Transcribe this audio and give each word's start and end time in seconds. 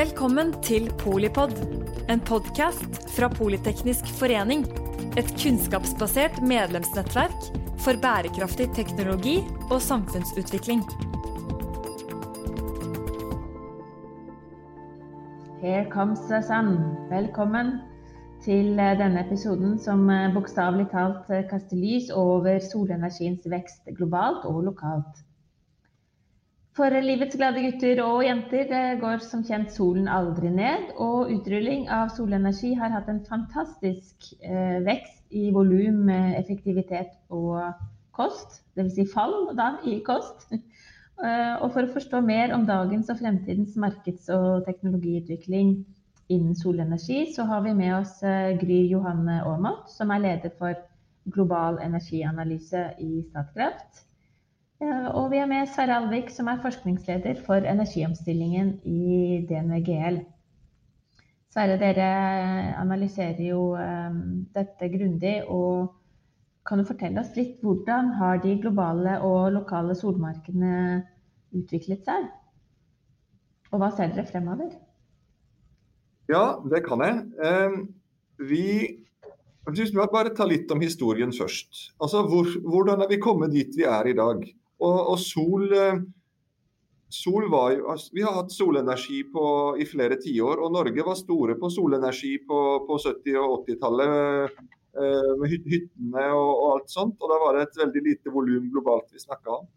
Velkommen 0.00 0.54
til 0.64 0.86
Polipod, 0.96 1.50
en 2.08 2.22
podkast 2.24 2.94
fra 3.12 3.26
Politeknisk 3.28 4.06
forening. 4.16 4.62
Et 5.20 5.28
kunnskapsbasert 5.42 6.38
medlemsnettverk 6.40 7.50
for 7.84 8.00
bærekraftig 8.00 8.70
teknologi 8.78 9.34
og 9.68 9.76
samfunnsutvikling. 9.84 10.80
Here 15.60 15.84
comes 15.92 16.24
the 16.30 16.40
sun. 16.48 16.72
Velkommen 17.12 17.76
til 18.46 18.80
eh, 18.80 18.96
denne 19.02 19.26
episoden 19.26 19.76
som 19.84 20.08
eh, 20.08 20.30
bokstavelig 20.32 20.88
talt 20.94 21.28
eh, 21.28 21.44
kaster 21.50 21.76
lys 21.76 22.08
over 22.08 22.56
solenergiens 22.72 23.44
vekst 23.52 23.92
globalt 24.00 24.48
og 24.48 24.62
lokalt. 24.70 25.26
For 26.78 26.94
livets 27.02 27.34
glade 27.34 27.64
gutter 27.64 27.98
og 28.04 28.20
jenter 28.22 28.98
går 29.00 29.24
som 29.26 29.42
kjent 29.46 29.72
solen 29.74 30.06
aldri 30.08 30.52
ned, 30.54 30.92
og 31.02 31.32
utrulling 31.34 31.88
av 31.90 32.12
solenergi 32.14 32.76
har 32.78 32.92
hatt 32.94 33.08
en 33.10 33.24
fantastisk 33.26 34.30
vekst 34.86 35.34
i 35.34 35.48
volum, 35.54 36.08
effektivitet 36.10 37.16
og 37.34 37.58
kost. 38.14 38.60
Dvs. 38.78 38.94
Si 38.94 39.06
fall 39.10 39.50
da, 39.58 39.72
i 39.86 39.98
kost. 40.06 40.46
Og 41.20 41.66
for 41.74 41.84
å 41.84 41.92
forstå 41.92 42.22
mer 42.24 42.54
om 42.56 42.62
dagens 42.64 43.10
og 43.12 43.18
fremtidens 43.20 43.74
markeds- 43.76 44.30
og 44.32 44.62
teknologiutvikling 44.64 45.74
innen 46.32 46.54
solenergi, 46.56 47.26
så 47.34 47.44
har 47.50 47.60
vi 47.66 47.74
med 47.76 47.92
oss 47.98 48.14
Gry 48.62 48.78
Johanne 48.88 49.42
Aamodt, 49.44 49.90
som 49.92 50.14
er 50.14 50.22
leder 50.24 50.54
for 50.56 50.78
global 51.28 51.76
energianalyse 51.84 52.86
i 53.04 53.20
Statkraft. 53.26 54.06
Og 54.80 55.26
vi 55.28 55.36
er 55.36 55.48
med 55.48 55.68
Sverre 55.68 55.98
Alvik, 56.00 56.30
som 56.32 56.48
er 56.48 56.60
forskningsleder 56.62 57.42
for 57.44 57.66
energiomstillingen 57.68 58.78
i 58.88 59.40
DNVGL. 59.48 60.22
Sverre, 61.52 61.76
dere 61.76 62.06
analyserer 62.80 63.42
jo 63.44 63.74
dette 64.54 64.88
grundig. 64.88 65.34
og 65.44 65.92
Kan 66.64 66.80
du 66.80 66.88
fortelle 66.88 67.20
oss 67.20 67.34
litt 67.36 67.60
hvordan 67.60 68.14
har 68.16 68.40
de 68.40 68.54
globale 68.62 69.18
og 69.26 69.52
lokale 69.58 69.96
solmarkedene 69.98 71.02
utviklet 71.60 72.06
seg? 72.08 72.30
Og 73.74 73.82
hva 73.82 73.90
ser 73.92 74.14
dere 74.14 74.24
fremover? 74.30 74.72
Ja, 76.30 76.56
det 76.72 76.86
kan 76.86 77.04
jeg. 77.04 77.84
Vi 78.48 78.66
hvis 79.70 79.92
vi 79.92 80.06
bare 80.12 80.32
ta 80.34 80.46
litt 80.48 80.70
om 80.72 80.80
historien 80.80 81.32
først. 81.36 81.92
Altså, 82.00 82.24
hvor, 82.26 82.48
Hvordan 82.64 83.04
er 83.04 83.10
vi 83.10 83.20
kommet 83.20 83.52
dit 83.52 83.76
vi 83.76 83.84
er 83.84 84.08
i 84.08 84.16
dag? 84.16 84.40
Og, 84.80 84.98
og 85.12 85.18
sol, 85.20 85.66
eh, 85.76 86.02
sol 87.12 87.48
var 87.52 87.74
jo, 87.76 87.86
altså, 87.92 88.12
Vi 88.16 88.24
har 88.24 88.36
hatt 88.38 88.52
solenergi 88.54 89.22
på, 89.32 89.46
i 89.80 89.86
flere 89.88 90.18
tiår, 90.20 90.62
og 90.64 90.72
Norge 90.76 91.06
var 91.06 91.18
store 91.18 91.56
på 91.60 91.70
solenergi 91.72 92.36
på, 92.48 92.60
på 92.88 93.00
70- 93.06 93.40
og 93.44 93.64
80-tallet. 93.68 94.60
Eh, 94.90 95.34
med 95.38 95.52
hyttene 95.70 96.22
og, 96.34 96.48
og, 96.50 96.64
alt 96.74 96.90
sånt. 96.90 97.20
Og 97.22 97.30
da 97.30 97.36
var 97.38 97.56
det 97.56 97.68
et 97.68 97.76
veldig 97.78 98.00
lite 98.08 98.32
volum 98.34 98.66
globalt 98.72 99.12
vi 99.14 99.22
snakka 99.22 99.60
om. 99.60 99.68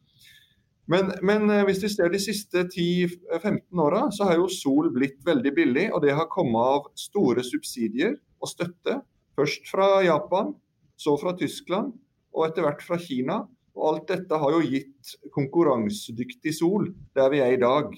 Men, 0.89 1.13
men, 1.21 1.45
eh, 1.53 1.63
hvis 1.67 1.83
vi 1.85 1.91
ser 1.93 2.09
de 2.11 2.21
siste 2.21 2.65
10-15 2.65 3.83
åra, 3.83 4.07
så 4.11 4.27
har 4.27 4.39
jo 4.39 4.49
sol 4.51 4.89
blitt 4.95 5.21
veldig 5.25 5.53
billig. 5.55 5.87
Og 5.93 6.01
det 6.03 6.15
har 6.17 6.31
kommet 6.33 6.71
av 6.77 6.89
store 6.99 7.45
subsidier 7.45 8.17
og 8.41 8.51
støtte. 8.51 9.01
Først 9.37 9.69
fra 9.69 10.01
Japan, 10.05 10.53
så 10.97 11.15
fra 11.21 11.35
Tyskland 11.37 11.93
og 12.33 12.47
etter 12.47 12.65
hvert 12.65 12.81
fra 12.85 12.97
Kina. 13.01 13.43
Og 13.73 13.85
alt 13.89 14.09
dette 14.11 14.37
har 14.37 14.53
jo 14.53 14.65
gitt 14.65 15.13
konkurransedyktig 15.33 16.53
sol 16.55 16.91
der 17.17 17.31
vi 17.33 17.41
er 17.41 17.55
i 17.55 17.61
dag. 17.61 17.93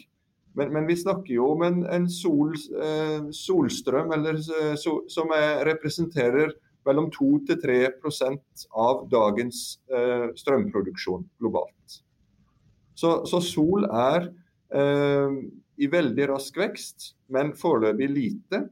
Men, 0.55 0.71
men 0.71 0.87
vi 0.87 0.95
snakker 0.95 1.33
jo 1.35 1.49
om 1.51 1.65
en, 1.67 1.81
en 1.91 2.05
sol, 2.11 2.53
eh, 2.79 3.27
solstrøm 3.35 4.13
eller, 4.15 4.39
eh, 4.39 4.75
so, 4.79 5.01
som 5.11 5.33
er, 5.35 5.65
representerer 5.67 6.53
mellom 6.87 7.09
2-3 7.11 7.89
av 8.71 9.03
dagens 9.11 9.61
eh, 9.91 10.29
strømproduksjon 10.37 11.27
globalt. 11.41 11.99
Så, 12.95 13.25
så 13.27 13.41
sol 13.43 13.87
er 13.89 14.29
eh, 14.71 15.39
i 15.75 15.91
veldig 15.91 16.29
rask 16.31 16.57
vekst, 16.57 17.11
men 17.35 17.51
foreløpig 17.59 18.09
lite. 18.13 18.63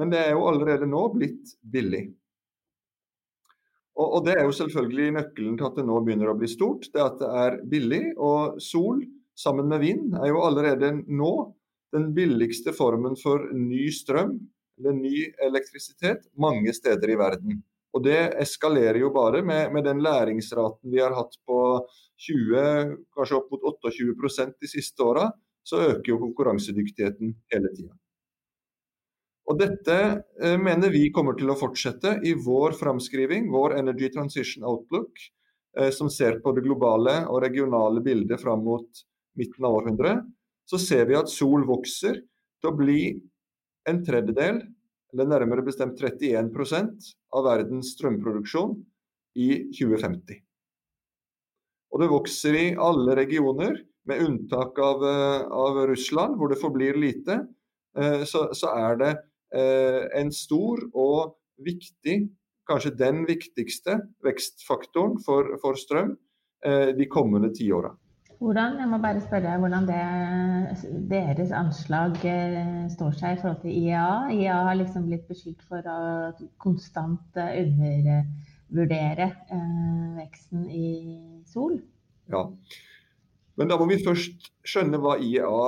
Men 0.00 0.10
det 0.10 0.24
er 0.24 0.34
jo 0.34 0.48
allerede 0.50 0.88
nå 0.88 1.04
blitt 1.14 1.54
billig. 1.62 2.08
Og, 4.00 4.06
og, 4.16 4.20
Det 4.26 4.36
er 4.38 4.46
jo 4.46 4.56
selvfølgelig 4.56 5.14
nøkkelen 5.18 5.56
til 5.60 5.68
at 5.68 5.78
det 5.78 5.86
nå 5.88 5.98
begynner 6.04 6.32
å 6.32 6.36
bli 6.38 6.48
stort. 6.48 6.88
Det 6.92 7.02
at 7.04 7.18
det 7.20 7.30
er 7.44 7.58
billig. 7.72 8.04
Og 8.16 8.60
sol 8.64 9.02
sammen 9.38 9.68
med 9.68 9.82
vind 9.84 10.14
er 10.20 10.30
jo 10.32 10.44
allerede 10.46 10.94
nå 11.06 11.32
den 11.94 12.12
billigste 12.16 12.72
formen 12.76 13.16
for 13.18 13.50
ny 13.56 13.88
strøm 13.92 14.38
eller 14.80 14.96
ny 14.96 15.26
elektrisitet 15.44 16.24
mange 16.40 16.72
steder 16.76 17.12
i 17.12 17.18
verden. 17.20 17.60
Og 17.90 18.04
Det 18.06 18.18
eskalerer 18.38 19.00
jo 19.02 19.10
bare 19.12 19.42
med, 19.42 19.72
med 19.74 19.84
den 19.84 20.00
læringsraten 20.04 20.92
vi 20.92 21.02
har 21.02 21.16
hatt 21.16 21.34
på 21.46 21.58
20, 22.22 22.94
kanskje 23.16 23.40
opp 23.40 23.50
mot 23.50 23.66
28% 23.82 24.54
de 24.62 24.70
siste 24.70 25.02
åra. 25.02 25.26
Så 25.66 25.82
øker 25.90 26.14
jo 26.14 26.20
konkurransedyktigheten 26.22 27.34
hele 27.52 27.72
tida. 27.74 27.99
Og 29.50 29.58
Dette 29.58 29.94
eh, 30.38 30.56
mener 30.62 30.92
vi 30.94 31.08
kommer 31.10 31.34
til 31.34 31.50
å 31.50 31.58
fortsette 31.58 32.20
i 32.26 32.36
vår 32.38 32.76
framskriving, 32.78 33.48
vår 33.50 33.74
Energy 33.80 34.10
Transition 34.14 34.66
Outlook, 34.68 35.10
eh, 35.76 35.90
som 35.94 36.10
ser 36.12 36.38
på 36.44 36.52
det 36.54 36.62
globale 36.62 37.16
og 37.26 37.42
regionale 37.42 38.02
bildet 38.04 38.38
fram 38.42 38.62
mot 38.62 39.02
midten 39.38 39.66
av 39.66 39.80
århundret. 39.80 40.20
Så 40.70 40.78
ser 40.78 41.08
vi 41.10 41.18
at 41.18 41.32
sol 41.32 41.64
vokser 41.66 42.20
til 42.22 42.70
å 42.70 42.76
bli 42.78 43.00
en 43.90 43.98
tredjedel, 44.06 44.60
eller 45.10 45.26
nærmere 45.26 45.66
bestemt 45.66 45.98
31% 45.98 47.10
av 47.34 47.48
verdens 47.48 47.90
strømproduksjon 47.96 48.76
i 49.42 49.48
2050. 49.74 50.38
Og 51.90 52.04
det 52.04 52.10
vokser 52.12 52.54
i 52.54 52.66
alle 52.78 53.18
regioner, 53.18 53.80
med 54.08 54.22
unntak 54.24 54.78
av, 54.80 55.02
eh, 55.04 55.42
av 55.52 55.82
Russland, 55.90 56.38
hvor 56.38 56.48
det 56.48 56.60
forblir 56.62 56.94
lite. 56.98 57.42
Så, 58.30 58.44
så 58.54 58.70
er 58.70 58.96
det 59.00 59.08
en 59.52 60.30
stor 60.30 60.78
og 60.94 61.34
viktig, 61.64 62.28
kanskje 62.70 62.92
den 62.98 63.24
viktigste 63.28 63.98
vekstfaktoren 64.24 65.18
for, 65.24 65.56
for 65.62 65.78
strøm 65.78 66.14
eh, 66.64 66.92
de 66.96 67.08
kommende 67.10 67.52
tiåra. 67.56 67.92
Hvordan 68.40 68.78
jeg 68.80 68.88
må 68.88 68.96
bare 69.02 69.20
spørre 69.20 69.58
hvordan 69.60 69.88
det, 69.88 70.04
deres 71.10 71.50
anslag 71.52 72.14
eh, 72.24 72.86
står 72.94 73.16
seg 73.18 73.34
i 73.34 73.40
forhold 73.42 73.60
til 73.64 73.74
IEA. 73.82 74.12
IEA 74.32 74.60
har 74.70 74.78
liksom 74.80 75.08
blitt 75.10 75.26
beskyldt 75.28 75.66
for 75.68 75.84
å 75.84 75.98
konstant 76.62 77.36
undervurdere 77.36 79.28
veksten 80.16 80.64
i 80.70 80.88
sol. 81.50 81.76
Ja, 82.32 82.46
men 83.60 83.68
da 83.68 83.76
må 83.76 83.90
vi 83.90 84.00
først 84.00 84.52
skjønne 84.64 85.02
hva 85.02 85.18
IEA 85.20 85.64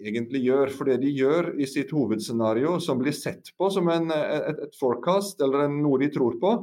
egentlig 0.00 0.42
gjør. 0.46 0.72
For 0.74 0.90
det 0.90 1.00
de 1.04 1.12
gjør 1.14 1.52
i 1.60 1.68
sitt 1.68 1.92
hovedscenario, 1.94 2.78
som 2.82 3.00
blir 3.00 3.14
sett 3.16 3.52
på 3.58 3.70
som 3.72 3.88
en, 3.92 4.10
et, 4.14 4.64
et, 4.66 4.78
forecast 4.80 5.42
eller 5.44 5.66
en, 5.66 5.80
noe 5.84 6.00
de 6.02 6.10
tror 6.14 6.38
på, 6.40 6.54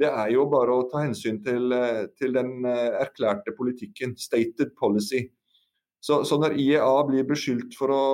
det 0.00 0.10
er 0.10 0.32
jo 0.34 0.48
bare 0.50 0.74
å 0.74 0.86
ta 0.90 1.04
hensyn 1.04 1.38
til, 1.44 1.70
til 2.18 2.34
den 2.34 2.64
eh, 2.66 2.96
erklærte 3.04 3.54
politikken, 3.54 4.16
stated 4.18 4.74
policy. 4.80 5.28
Så, 6.04 6.18
så, 6.28 6.36
når 6.36 6.58
IEA 6.60 6.94
blir 7.08 7.24
beskyldt 7.28 7.76
for 7.78 7.92
å, 7.94 8.06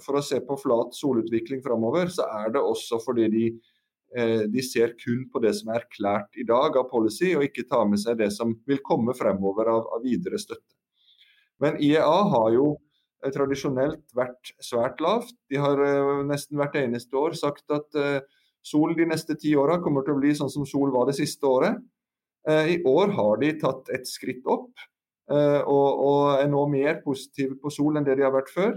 for 0.00 0.16
å 0.16 0.22
se 0.24 0.38
på 0.46 0.56
flat 0.56 0.94
solutvikling 0.96 1.60
framover, 1.64 2.08
så 2.14 2.24
er 2.38 2.54
det 2.54 2.62
også 2.62 3.00
fordi 3.02 3.26
de, 3.34 3.48
eh, 4.16 4.46
de, 4.48 4.62
ser 4.64 4.94
kun 4.96 5.26
på 5.32 5.42
det 5.44 5.52
som 5.58 5.74
er 5.74 5.82
erklært 5.82 6.38
i 6.40 6.46
dag 6.48 6.78
av 6.80 6.86
policy, 6.88 7.34
og 7.36 7.44
ikke 7.44 7.66
tar 7.68 7.84
med 7.90 8.00
seg 8.00 8.22
det 8.22 8.30
som 8.32 8.54
vil 8.70 8.80
komme 8.86 9.12
fremover 9.18 9.68
av, 9.74 9.84
av 9.98 10.06
videre 10.06 10.40
støtte. 10.40 10.78
Men 11.60 11.76
IEA 11.82 12.16
har 12.32 12.48
jo 12.54 12.70
tradisjonelt 13.34 14.14
vært 14.16 14.52
svært 14.62 15.00
lavt. 15.04 15.34
De 15.50 15.60
har 15.60 15.80
eh, 15.82 16.24
nesten 16.28 16.58
hvert 16.60 16.76
eneste 16.80 17.16
år 17.18 17.36
sagt 17.38 17.70
at 17.74 17.98
eh, 17.98 18.20
sol 18.66 18.96
de 18.98 19.06
neste 19.08 19.36
ti 19.40 19.54
åra 19.58 19.78
kommer 19.82 20.04
til 20.06 20.16
å 20.16 20.20
bli 20.20 20.34
sånn 20.36 20.52
som 20.52 20.66
sol 20.68 20.92
var 20.94 21.08
det 21.08 21.16
siste 21.18 21.48
året. 21.48 21.80
Eh, 22.48 22.76
I 22.76 22.78
år 22.86 23.14
har 23.16 23.40
de 23.42 23.54
tatt 23.62 23.90
et 23.94 24.06
skritt 24.08 24.44
opp 24.46 24.74
og 25.26 26.36
er 26.38 26.46
nå 26.46 26.60
mer 26.70 27.00
positive 27.02 27.56
på 27.58 27.70
sol 27.74 27.96
enn 27.98 28.04
det 28.06 28.14
de 28.14 28.22
har 28.22 28.30
vært 28.30 28.52
før. 28.54 28.76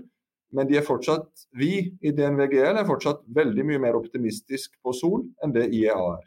Men 0.57 0.65
de 0.65 0.79
er 0.79 0.87
fortsatt, 0.87 1.29
vi 1.53 1.91
i 2.01 2.09
DNVGL 2.17 2.79
er 2.81 2.87
fortsatt 2.89 3.21
veldig 3.37 3.67
mye 3.69 3.83
mer 3.83 3.99
optimistisk 3.99 4.73
på 4.81 4.95
sol 4.97 5.27
enn 5.45 5.53
det 5.53 5.67
IEA 5.69 5.99
er 6.15 6.25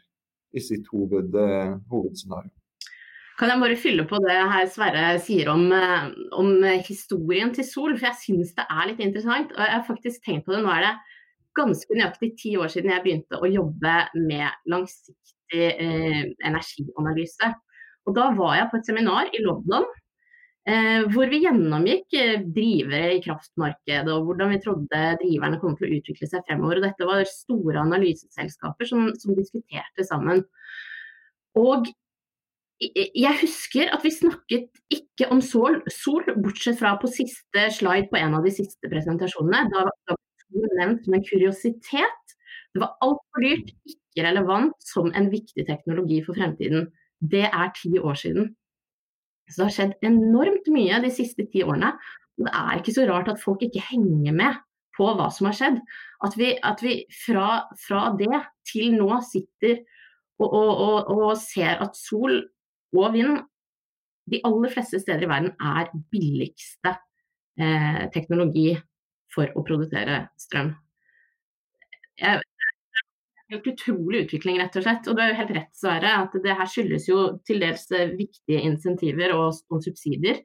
i 0.55 0.63
sitt 0.63 0.87
hoved, 0.93 1.35
hovedscenario. 1.91 2.53
Kan 3.39 3.49
jeg 3.49 3.61
bare 3.63 3.79
fylle 3.81 4.05
på 4.09 4.19
det 4.21 4.35
her 4.35 4.67
Sverre 4.69 5.05
sier 5.23 5.49
om, 5.49 5.65
eh, 5.73 6.11
om 6.37 6.51
historien 6.85 7.53
til 7.55 7.65
Sol, 7.65 7.95
for 7.97 8.11
jeg 8.11 8.21
syns 8.21 8.53
det 8.57 8.67
er 8.69 8.89
litt 8.89 9.01
interessant. 9.01 9.51
Og 9.55 9.63
jeg 9.63 9.73
har 9.73 9.87
faktisk 9.87 10.25
tenkt 10.25 10.45
på 10.45 10.53
det. 10.53 10.61
Nå 10.65 10.69
er 10.73 10.85
det 10.85 10.93
ganske 11.57 11.97
nøyaktig 11.97 12.31
ti 12.37 12.53
år 12.57 12.69
siden 12.73 12.93
jeg 12.93 13.05
begynte 13.05 13.41
å 13.41 13.49
jobbe 13.49 13.97
med 14.21 14.69
langsiktig 14.69 15.67
eh, 15.73 16.23
energianalyse. 16.45 17.51
Og 18.05 18.17
da 18.17 18.29
var 18.37 18.57
jeg 18.59 18.69
på 18.71 18.79
et 18.79 18.89
seminar 18.89 19.29
i 19.33 19.43
London 19.45 19.85
Eh, 20.63 21.01
hvor 21.11 21.27
vi 21.27 21.41
gjennomgikk 21.43 22.13
eh, 22.15 22.43
drivere 22.55 23.17
i 23.17 23.23
kraftmarkedet 23.25 24.07
og 24.13 24.29
hvordan 24.29 24.53
vi 24.53 24.59
trodde 24.63 25.01
driverne 25.19 25.57
kom 25.59 25.73
til 25.75 25.89
å 25.89 25.97
utvikle 25.97 26.29
seg 26.29 26.45
fremover. 26.47 26.79
Og 26.79 26.85
dette 26.85 27.07
var 27.09 27.27
store 27.27 27.81
analyseselskaper 27.81 28.87
som, 28.87 29.09
som 29.19 29.35
diskuterte 29.35 30.07
sammen. 30.07 30.39
Og 31.59 31.89
jeg 32.91 33.39
husker 33.41 33.91
at 33.93 34.03
vi 34.05 34.11
snakket 34.13 34.81
ikke 34.93 35.29
om 35.33 35.41
sol, 35.43 35.79
sol, 35.91 36.25
bortsett 36.43 36.79
fra 36.79 36.95
på 37.01 37.09
siste 37.11 37.67
slide 37.75 38.09
på 38.11 38.19
en 38.19 38.37
av 38.37 38.45
de 38.45 38.53
siste 38.53 38.89
presentasjonene. 38.91 39.69
Da 39.73 39.85
var 39.85 40.17
det 40.53 40.79
nevnt 40.79 41.07
en 41.09 41.25
kuriositet. 41.25 42.35
Det 42.73 42.81
var 42.81 42.95
altfor 43.05 43.45
dyrt, 43.45 43.71
ikke 43.89 44.25
relevant 44.27 44.75
som 44.81 45.11
en 45.13 45.29
viktig 45.33 45.65
teknologi 45.69 46.19
for 46.25 46.37
fremtiden. 46.37 46.89
Det 47.21 47.45
er 47.49 47.73
ti 47.77 47.95
år 47.99 48.17
siden. 48.19 48.51
Så 49.49 49.59
det 49.59 49.65
har 49.67 49.75
skjedd 49.77 50.07
enormt 50.07 50.69
mye 50.73 51.01
de 51.03 51.11
siste 51.13 51.45
ti 51.51 51.63
årene. 51.65 51.93
Og 52.39 52.47
det 52.47 52.53
er 52.57 52.79
ikke 52.79 52.95
så 52.95 53.07
rart 53.09 53.29
at 53.29 53.41
folk 53.41 53.65
ikke 53.65 53.83
henger 53.91 54.35
med 54.35 54.61
på 54.97 55.09
hva 55.17 55.29
som 55.33 55.49
har 55.49 55.57
skjedd. 55.57 55.79
At 56.25 56.37
vi, 56.39 56.53
at 56.63 56.81
vi 56.85 56.95
fra, 57.25 57.65
fra, 57.81 58.07
det 58.17 58.43
til 58.69 58.95
nå 58.97 59.19
sitter 59.25 59.81
og, 60.41 60.47
og, 60.47 60.71
og, 60.71 61.13
og, 61.13 61.31
ser 61.39 61.81
at 61.83 61.97
sol 61.97 62.41
og 62.93 63.13
vind 63.15 63.41
de 64.31 64.39
aller 64.47 64.71
fleste 64.71 65.01
steder 65.03 65.25
i 65.25 65.29
verden 65.29 65.51
er 65.59 65.91
billigste 66.13 66.93
eh, 67.59 68.05
teknologi 68.13 68.69
for 69.33 69.49
å 69.57 69.63
produsere 69.67 70.27
strøm. 70.39 70.71
Jeg, 72.21 72.39
helt 73.53 73.67
utrolig 73.73 74.23
utvikling, 74.25 74.59
rett 74.61 74.77
og 74.79 74.85
slett. 74.85 75.09
Og 75.09 75.17
du 75.17 75.23
har 75.23 75.33
jo 75.33 75.39
helt 75.41 75.55
rett, 75.57 75.73
Sverre, 75.77 76.13
at 76.23 76.37
det 76.45 76.55
her 76.59 76.69
skyldes 76.69 77.09
jo 77.09 77.25
til 77.47 77.61
dels 77.63 77.85
eh, 77.91 78.13
viktige 78.17 78.63
insentiver 78.63 79.35
og, 79.35 79.59
og 79.73 79.83
subsidier. 79.85 80.43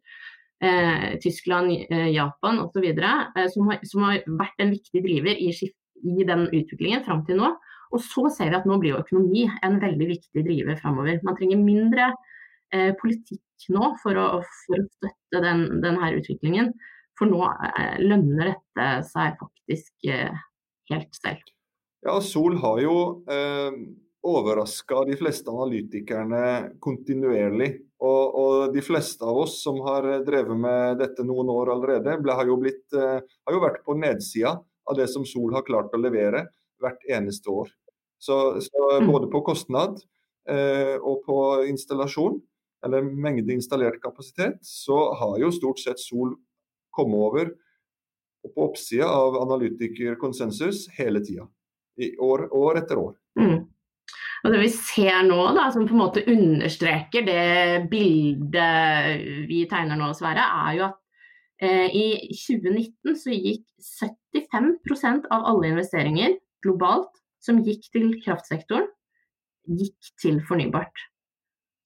Eh, 0.59 1.15
Tyskland, 1.23 1.87
eh, 1.91 2.09
Japan 2.17 2.61
osv. 2.65 2.89
Eh, 2.91 3.47
som, 3.55 3.73
som 3.87 4.07
har 4.09 4.25
vært 4.41 4.65
en 4.65 4.75
viktig 4.75 5.05
driver 5.05 5.39
i, 5.39 5.53
i 5.53 6.27
den 6.27 6.49
utviklingen 6.49 7.05
fram 7.07 7.25
til 7.29 7.41
nå. 7.43 7.53
Og 7.95 8.03
så 8.05 8.27
ser 8.35 8.51
vi 8.51 8.59
at 8.59 8.67
nå 8.69 8.77
blir 8.81 8.97
jo 8.97 9.05
økonomi 9.05 9.47
en 9.65 9.79
veldig 9.81 10.09
viktig 10.11 10.43
driver 10.45 10.77
framover. 10.81 11.23
Man 11.25 11.39
trenger 11.39 11.63
mindre 11.63 12.11
politikk 13.01 13.69
nå 13.73 13.93
for 14.03 14.19
å, 14.19 14.27
for 14.67 14.81
å 14.81 14.87
støtte 14.99 15.43
den, 15.45 15.65
denne 15.83 16.11
utviklingen. 16.19 16.73
For 17.19 17.31
nå 17.31 17.43
eh, 17.49 17.97
lønner 18.03 18.53
dette 18.53 18.89
seg 19.09 19.39
faktisk 19.41 20.11
eh, 20.11 20.35
helt 20.93 21.19
selv. 21.19 21.43
Ja, 22.07 22.21
Sol 22.23 22.59
har 22.63 22.79
jo 22.83 22.99
eh, 23.31 23.75
overraska 24.29 25.03
de 25.09 25.17
fleste 25.19 25.51
analytikerne 25.51 26.43
kontinuerlig. 26.85 27.73
Og, 27.99 28.37
og, 28.39 28.53
de 28.75 28.83
fleste 28.85 29.27
av 29.27 29.41
oss 29.43 29.57
som 29.65 29.81
har 29.83 30.07
drevet 30.27 30.55
med 30.55 31.01
dette 31.03 31.25
noen 31.27 31.51
år 31.51 31.73
allerede, 31.75 32.15
ble, 32.23 32.37
har, 32.39 32.47
jo 32.47 32.61
blitt, 32.63 32.87
eh, 32.95 33.19
har, 33.19 33.57
jo 33.57 33.65
vært 33.65 33.83
på 33.87 33.99
nedsida 33.99 34.55
av 34.89 34.99
det 34.99 35.09
som 35.11 35.27
Sol 35.27 35.51
har 35.57 35.67
klart 35.67 35.95
å 35.95 36.01
levere 36.01 36.47
hvert 36.79 37.03
eneste 37.11 37.51
år. 37.51 37.73
Så, 38.23 38.37
så 38.63 38.85
mm. 38.99 39.11
både 39.11 39.31
på 39.33 39.43
kostnad 39.47 39.99
eh, 40.51 40.95
og 40.99 41.25
på 41.27 41.39
installasjon, 41.67 42.39
eller 42.87 43.03
mengde 43.03 43.53
installert 43.53 44.01
kapasitet, 44.03 44.59
så 44.63 44.99
har 45.19 45.39
jo 45.43 45.51
stort 45.55 45.81
sett 45.83 46.01
Sol 46.01 46.37
kommet 46.95 47.19
over 47.29 47.51
på 48.55 48.69
oppsida 48.69 49.09
av 49.11 49.37
analytikerkonsensus 49.43 50.87
hele 50.99 51.21
tida 51.25 51.49
år, 52.23 52.47
år 52.55 52.79
etter 52.83 53.01
år. 53.01 53.17
Mm. 53.41 53.67
Og 54.45 54.53
Det 54.55 54.61
vi 54.63 54.71
ser 54.71 55.25
nå, 55.27 55.41
da, 55.57 55.67
som 55.75 55.87
på 55.89 55.97
en 55.97 56.03
måte 56.05 56.23
understreker 56.31 57.27
det 57.27 57.89
bildet 57.91 59.47
vi 59.51 59.65
tegner 59.71 59.99
nå, 59.99 60.13
Sverre, 60.17 60.47
er 60.69 60.77
jo 60.79 60.87
at 60.87 61.01
eh, 61.67 61.89
i 61.91 62.07
2019 62.31 63.19
så 63.19 63.35
gikk 63.35 63.67
75% 63.83 65.27
av 65.35 65.49
alle 65.51 65.73
investeringer 65.75 66.39
globalt 66.65 67.11
som 67.43 67.61
gikk 67.67 67.91
til 67.95 68.13
kraftsektoren, 68.23 68.87
gikk 69.69 70.15
til 70.23 70.39
fornybart. 70.47 71.09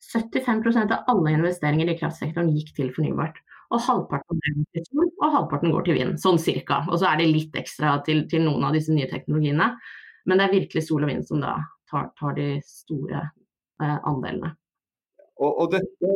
75% 0.02 0.92
av 0.92 1.08
alle 1.12 1.34
investeringer 1.36 1.92
i 1.92 1.96
kraftsektoren 1.98 2.52
gikk 2.56 2.72
til 2.76 2.92
fornybart. 2.94 3.38
Og 3.72 3.80
halvparten 3.80 4.40
sol, 4.84 5.06
og 5.22 5.28
halvparten 5.36 5.72
går 5.72 5.86
til 5.86 5.98
vind. 6.00 6.16
Sånn 6.20 6.40
cirka. 6.42 6.82
Og 6.90 6.98
så 7.00 7.08
er 7.08 7.22
det 7.22 7.30
litt 7.30 7.54
ekstra 7.56 7.94
til, 8.06 8.26
til 8.28 8.44
noen 8.44 8.66
av 8.68 8.76
disse 8.76 8.92
nye 8.92 9.08
teknologiene. 9.08 9.70
Men 10.28 10.38
det 10.38 10.48
er 10.48 10.58
virkelig 10.58 10.84
sol 10.88 11.06
og 11.06 11.12
vind 11.12 11.24
som 11.28 11.40
da 11.42 11.54
tar, 11.90 12.10
tar 12.18 12.36
de 12.36 12.48
store 12.66 13.22
eh, 13.22 13.96
andelene. 13.96 14.52
Og, 15.42 15.54
og 15.64 15.70
dette, 15.72 16.10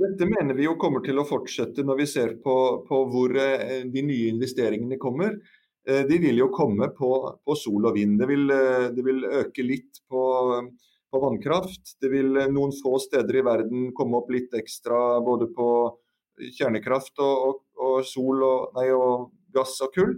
dette, 0.00 0.26
mener 0.26 0.56
vi 0.56 0.64
jo 0.66 0.78
kommer 0.80 1.04
til 1.04 1.20
å 1.20 1.26
fortsette 1.28 1.84
når 1.86 2.00
vi 2.00 2.06
ser 2.10 2.38
på, 2.42 2.56
på 2.88 3.02
hvor 3.12 3.36
eh, 3.38 3.84
de 3.90 4.06
nye 4.06 4.32
investeringene 4.32 4.98
kommer. 5.02 5.36
Eh, 5.86 6.02
de 6.08 6.18
vil 6.22 6.40
jo 6.40 6.48
komme 6.54 6.88
på, 6.96 7.12
på 7.44 7.58
sol 7.60 7.90
og 7.90 7.98
vind. 7.98 8.16
Det 8.20 8.28
vil, 8.30 8.48
eh, 8.50 8.88
det 8.96 9.04
vil 9.06 9.22
øke 9.28 9.66
litt 9.66 10.00
på, 10.10 10.24
på, 11.14 11.22
vannkraft. 11.22 11.94
Det 12.02 12.10
vil 12.12 12.34
noen 12.52 12.74
få 12.82 12.98
steder 13.02 13.38
i 13.38 13.46
verden 13.46 13.88
komme 13.96 14.18
opp 14.18 14.34
litt 14.34 14.54
ekstra 14.58 15.20
både 15.24 15.48
på 15.54 15.68
kjernekraft 16.58 17.22
og, 17.22 17.48
og, 17.48 17.64
og 17.78 17.96
sol 18.08 18.42
og, 18.42 18.76
nei, 18.76 18.90
og 18.90 19.30
gass 19.54 19.78
og 19.86 19.94
kull. 19.94 20.16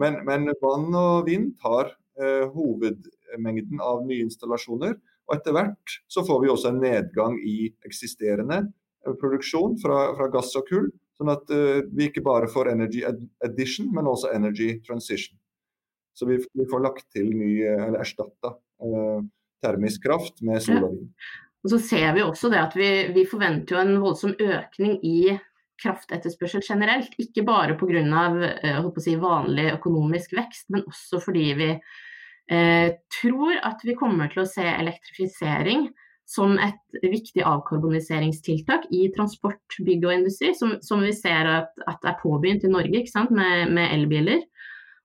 Men, 0.00 0.22
men 0.24 0.48
vann 0.62 0.88
og 0.96 1.26
vind 1.28 1.52
tar 1.60 1.92
Eh, 2.18 2.48
hovedmengden 2.50 3.78
av 3.80 4.00
nye 4.06 4.24
installasjoner. 4.26 4.96
Og 5.28 5.34
etter 5.36 5.54
hvert 5.54 5.98
så 6.10 6.24
får 6.26 6.40
vi 6.42 6.48
også 6.50 6.72
en 6.72 6.80
nedgang 6.82 7.36
i 7.46 7.68
eksisterende 7.86 8.64
eh, 8.64 9.14
produksjon 9.20 9.76
fra, 9.78 10.00
fra 10.18 10.26
gass 10.32 10.50
og 10.58 10.66
kull. 10.66 10.88
Sånn 11.18 11.30
at 11.32 11.50
uh, 11.50 11.80
vi 11.98 12.06
ikke 12.06 12.22
bare 12.22 12.46
får 12.46 12.68
energy 12.70 13.00
addition, 13.42 13.88
men 13.90 14.06
også 14.06 14.28
energy 14.30 14.76
transition. 14.86 15.34
Så 16.14 16.28
vi, 16.30 16.36
vi 16.54 16.66
får 16.70 16.84
lagt 16.84 17.08
til 17.10 17.32
ny, 17.34 17.48
eller 17.66 17.98
erstatta 18.04 18.52
uh, 18.54 19.24
termisk 19.64 20.06
kraft 20.06 20.42
med 20.46 20.62
sol 20.64 20.82
og 20.82 20.96
vind. 20.96 21.12
Og 21.66 21.72
så 21.72 21.78
ser 21.82 22.12
vi 22.14 22.22
også 22.22 22.50
det 22.52 22.60
at 22.62 22.74
vi, 22.78 22.88
vi 23.16 23.26
forventer 23.28 23.74
jo 23.74 23.82
en 23.82 23.96
voldsom 24.02 24.34
økning 24.38 24.98
i 25.04 25.34
kraftetterspørsel 25.82 26.62
generelt. 26.64 27.14
Ikke 27.18 27.44
bare 27.46 27.76
pga. 27.78 28.02
Uh, 28.02 28.90
si, 29.02 29.16
vanlig 29.18 29.72
økonomisk 29.74 30.36
vekst, 30.38 30.68
men 30.74 30.86
også 30.86 31.20
fordi 31.22 31.46
vi 31.58 31.70
eh, 31.74 32.90
tror 33.20 33.58
at 33.66 33.82
vi 33.86 33.96
kommer 33.98 34.30
til 34.32 34.44
å 34.44 34.48
se 34.48 34.64
elektrifisering 34.64 35.88
som 36.28 36.58
et 36.60 36.98
viktig 37.00 37.40
avkarboniseringstiltak 37.46 38.90
i 38.92 39.06
transport, 39.14 39.78
bygg 39.80 40.04
og 40.04 40.12
industri, 40.12 40.52
som, 40.56 40.74
som 40.84 41.00
vi 41.00 41.14
ser 41.16 41.48
at, 41.48 41.70
at, 41.88 42.02
er 42.04 42.18
påbegynt 42.20 42.66
i 42.68 42.72
Norge 42.72 43.04
med, 43.30 43.72
med, 43.72 43.86
elbiler. 43.94 44.42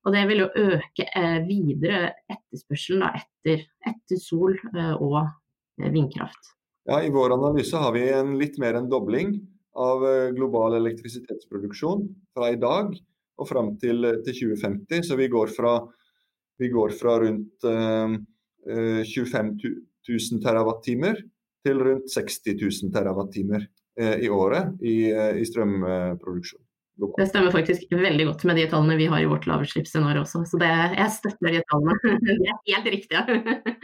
Og 0.03 0.11
det 0.15 0.23
vil 0.27 0.43
jo 0.43 0.49
øke 0.59 1.05
eh, 1.15 1.39
videre 1.47 2.11
etterspørselen 2.31 3.05
etter, 3.07 3.63
etter, 3.87 4.19
sol 4.19 4.57
eh, 4.73 4.93
og 4.97 5.21
eh, 5.23 5.89
vindkraft. 5.93 6.51
Ja, 6.89 6.99
I 6.99 7.11
vår 7.13 7.37
analyse 7.37 7.79
har 7.79 7.93
vi 7.95 8.03
en 8.11 8.35
litt 8.39 8.59
mer 8.59 8.75
enn 8.79 8.89
dobling 8.91 9.37
av 9.79 10.03
eh, 10.07 10.31
global 10.35 10.75
elektrisitetsproduksjon 10.81 12.03
fra 12.35 12.51
i 12.51 12.59
dag 12.59 12.91
og 13.39 13.49
fram 13.49 13.73
til, 13.81 14.03
til 14.25 14.39
2050. 14.57 15.07
Så 15.07 15.17
vi 15.19 15.31
går 15.31 15.53
fra 15.55 15.77
vi 16.61 16.67
går 16.69 16.91
fra 16.93 17.15
rundt 17.17 17.63
25 17.65 19.47
000 20.05 20.43
TWh 20.43 21.23
til 21.63 21.81
rundt 21.87 22.11
60 22.13 22.53
000 22.61 22.91
TWh 22.93 23.63
i 23.97 24.29
året 24.29 24.81
i, 24.81 25.11
eh, 25.11 25.39
i 25.41 25.45
strømproduksjon. 25.45 26.62
Det 26.93 27.25
stemmer 27.25 27.51
faktisk 27.51 27.89
veldig 27.89 28.25
godt 28.27 28.43
med 28.45 28.59
de 28.59 28.65
tallene 28.69 28.97
vi 28.99 29.07
har 29.09 29.21
i 29.23 29.29
vårt 29.29 29.47
lavutslippsscenario 29.49 30.21
også. 30.21 30.43
Så 30.45 30.59
det, 30.61 30.69
jeg 30.93 31.13
støtter 31.15 31.55
de 31.55 31.61
tallene. 31.71 31.95
Det 32.27 32.35
er 32.37 32.59
helt 32.69 32.89
riktig. 32.93 33.23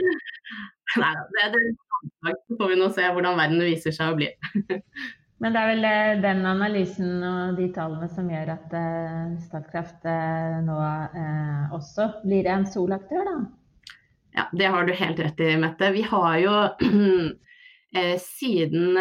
Nei, 1.01 1.13
det, 1.33 1.47
det, 1.53 2.33
så 2.47 2.57
får 2.59 2.71
vi 2.71 2.77
nå 2.79 2.89
se 2.93 3.07
hvordan 3.13 3.39
verden 3.39 3.65
viser 3.65 3.95
seg 3.95 4.13
å 4.13 4.19
bli. 4.19 4.29
Men 5.41 5.55
det 5.55 5.61
er 5.61 5.69
vel 5.71 5.85
eh, 5.87 6.21
den 6.21 6.41
analysen 6.45 7.11
og 7.23 7.59
de 7.59 7.69
tallene 7.75 8.09
som 8.11 8.27
gjør 8.29 8.49
at 8.57 8.73
uh, 8.75 9.37
Statkraft 9.45 10.03
uh, 10.03 10.57
nå 10.65 10.79
også 11.77 12.09
blir 12.25 12.49
en 12.51 12.67
solaktør, 12.67 13.23
da? 13.23 13.37
Ja, 14.35 14.49
det 14.53 14.67
har 14.69 14.85
du 14.85 14.91
helt 14.93 15.21
rett 15.23 15.39
i, 15.41 15.53
Mette. 15.57 15.93
Vi 15.95 16.03
har 16.05 16.33
jo 16.43 16.57
siden 18.21 18.99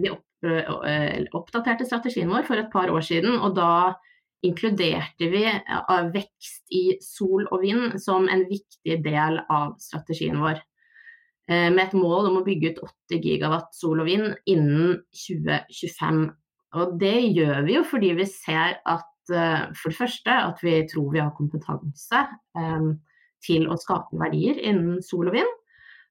vi 0.00 0.08
opp, 0.14 0.25
oppdaterte 0.44 1.86
strategien 1.88 2.28
vår 2.28 2.44
for 2.48 2.60
et 2.60 2.68
par 2.72 2.90
år 2.92 3.04
siden, 3.06 3.38
og 3.40 3.54
da 3.56 3.94
inkluderte 4.44 5.30
vi 5.32 5.44
vekst 6.12 6.74
i 6.76 6.98
sol 7.02 7.46
og 7.48 7.62
vind 7.64 7.96
som 8.02 8.28
en 8.28 8.44
viktig 8.50 8.98
del 9.04 9.40
av 9.48 9.78
strategien 9.82 10.38
vår. 10.42 10.60
Eh, 11.46 11.68
med 11.70 11.84
et 11.84 11.94
mål 11.94 12.26
om 12.32 12.40
å 12.40 12.46
bygge 12.46 12.72
ut 12.72 12.80
80 13.12 13.20
gigawatt 13.22 13.76
sol 13.76 14.00
og 14.02 14.08
vind 14.08 14.32
innen 14.50 14.96
2025. 15.14 16.24
Og 16.76 16.96
det 16.98 17.18
gjør 17.36 17.60
vi 17.68 17.76
jo 17.76 17.84
fordi 17.86 18.10
vi 18.18 18.26
ser 18.26 18.80
at 18.82 19.30
eh, 19.30 19.68
for 19.78 19.92
det 19.92 20.00
første 20.00 20.38
at 20.48 20.64
vi 20.66 20.80
tror 20.90 21.12
vi 21.14 21.22
har 21.22 21.36
kompetanse 21.36 22.24
eh, 22.58 22.88
til 23.46 23.68
å 23.70 23.78
skape 23.78 24.18
verdier 24.18 24.58
innen 24.58 24.98
sol 25.06 25.30
og 25.30 25.38
vind. 25.38 25.55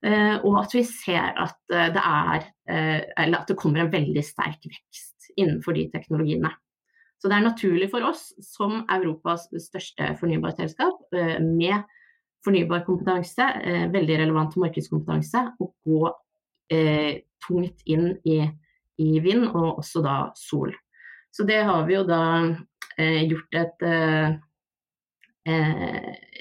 Og 0.06 0.58
at 0.60 0.74
vi 0.76 0.84
ser 0.86 1.32
at 1.42 1.56
det 1.72 2.02
er 2.02 2.44
Eller 2.70 3.40
at 3.40 3.50
det 3.50 3.56
kommer 3.58 3.82
en 3.82 3.90
veldig 3.90 4.22
sterk 4.22 4.68
vekst 4.70 5.32
innenfor 5.34 5.74
de 5.74 5.88
teknologiene. 5.90 6.52
Så 7.18 7.32
det 7.32 7.40
er 7.40 7.48
naturlig 7.48 7.88
for 7.90 8.06
oss 8.06 8.28
som 8.46 8.84
Europas 8.92 9.48
største 9.64 10.12
fornybarselskap 10.20 11.18
med 11.42 11.88
fornybar 12.46 12.84
kompetanse, 12.86 13.48
veldig 13.90 14.20
relevant 14.22 14.54
markedskompetanse, 14.62 15.42
å 15.58 15.72
gå 15.88 16.12
eh, 16.72 17.22
tungt 17.48 17.82
inn 17.86 18.12
i, 18.24 18.40
i, 19.02 19.20
vind, 19.20 19.48
og 19.52 19.82
også 19.82 20.04
da 20.06 20.18
sol. 20.38 20.74
Så 21.32 21.46
det 21.48 21.62
har 21.68 21.86
vi 21.88 21.98
jo 21.98 22.04
da 22.08 22.22
eh, 22.98 23.26
gjort 23.28 23.60
et, 23.60 23.86
eh, 23.86 24.30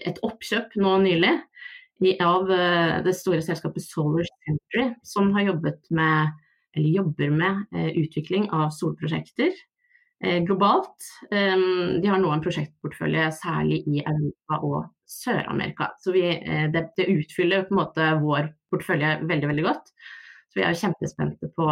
et 0.09 0.21
oppkjøp 0.25 0.76
nå 0.80 0.97
nylig 1.04 1.35
av 2.20 2.50
eh, 2.50 3.02
det 3.04 3.14
store 3.16 3.42
selskapet 3.42 3.82
Solar 3.82 4.26
Century, 4.46 4.94
som 5.02 5.32
har 5.34 5.50
jobbet 5.50 5.90
med, 5.90 6.32
eller 6.76 6.88
jobber 6.88 7.30
med 7.30 7.76
eh, 7.76 7.92
utvikling 8.02 8.50
av 8.50 8.70
solprosjekter 8.74 9.52
eh, 10.24 10.40
globalt. 10.44 11.06
De 11.30 12.08
har 12.08 12.18
nå 12.20 12.32
en 12.32 12.42
prosjektportfølje 12.44 13.30
særlig 13.38 13.84
i 13.86 14.02
Europa 14.02 14.60
og 14.60 14.90
Sør-Amerika. 15.06 15.92
Så 16.00 16.12
vi, 16.16 16.26
det, 16.72 16.88
det, 16.96 17.08
utfyller 17.12 17.66
på 17.68 17.74
en 17.74 17.82
måte 17.82 18.10
vår 18.22 18.50
portefølje 18.72 19.18
veldig, 19.22 19.50
veldig 19.52 19.66
godt. 19.68 19.92
Så 20.50 20.60
vi 20.60 20.64
er 20.66 20.78
kjempespente 20.78 21.50
på, 21.56 21.66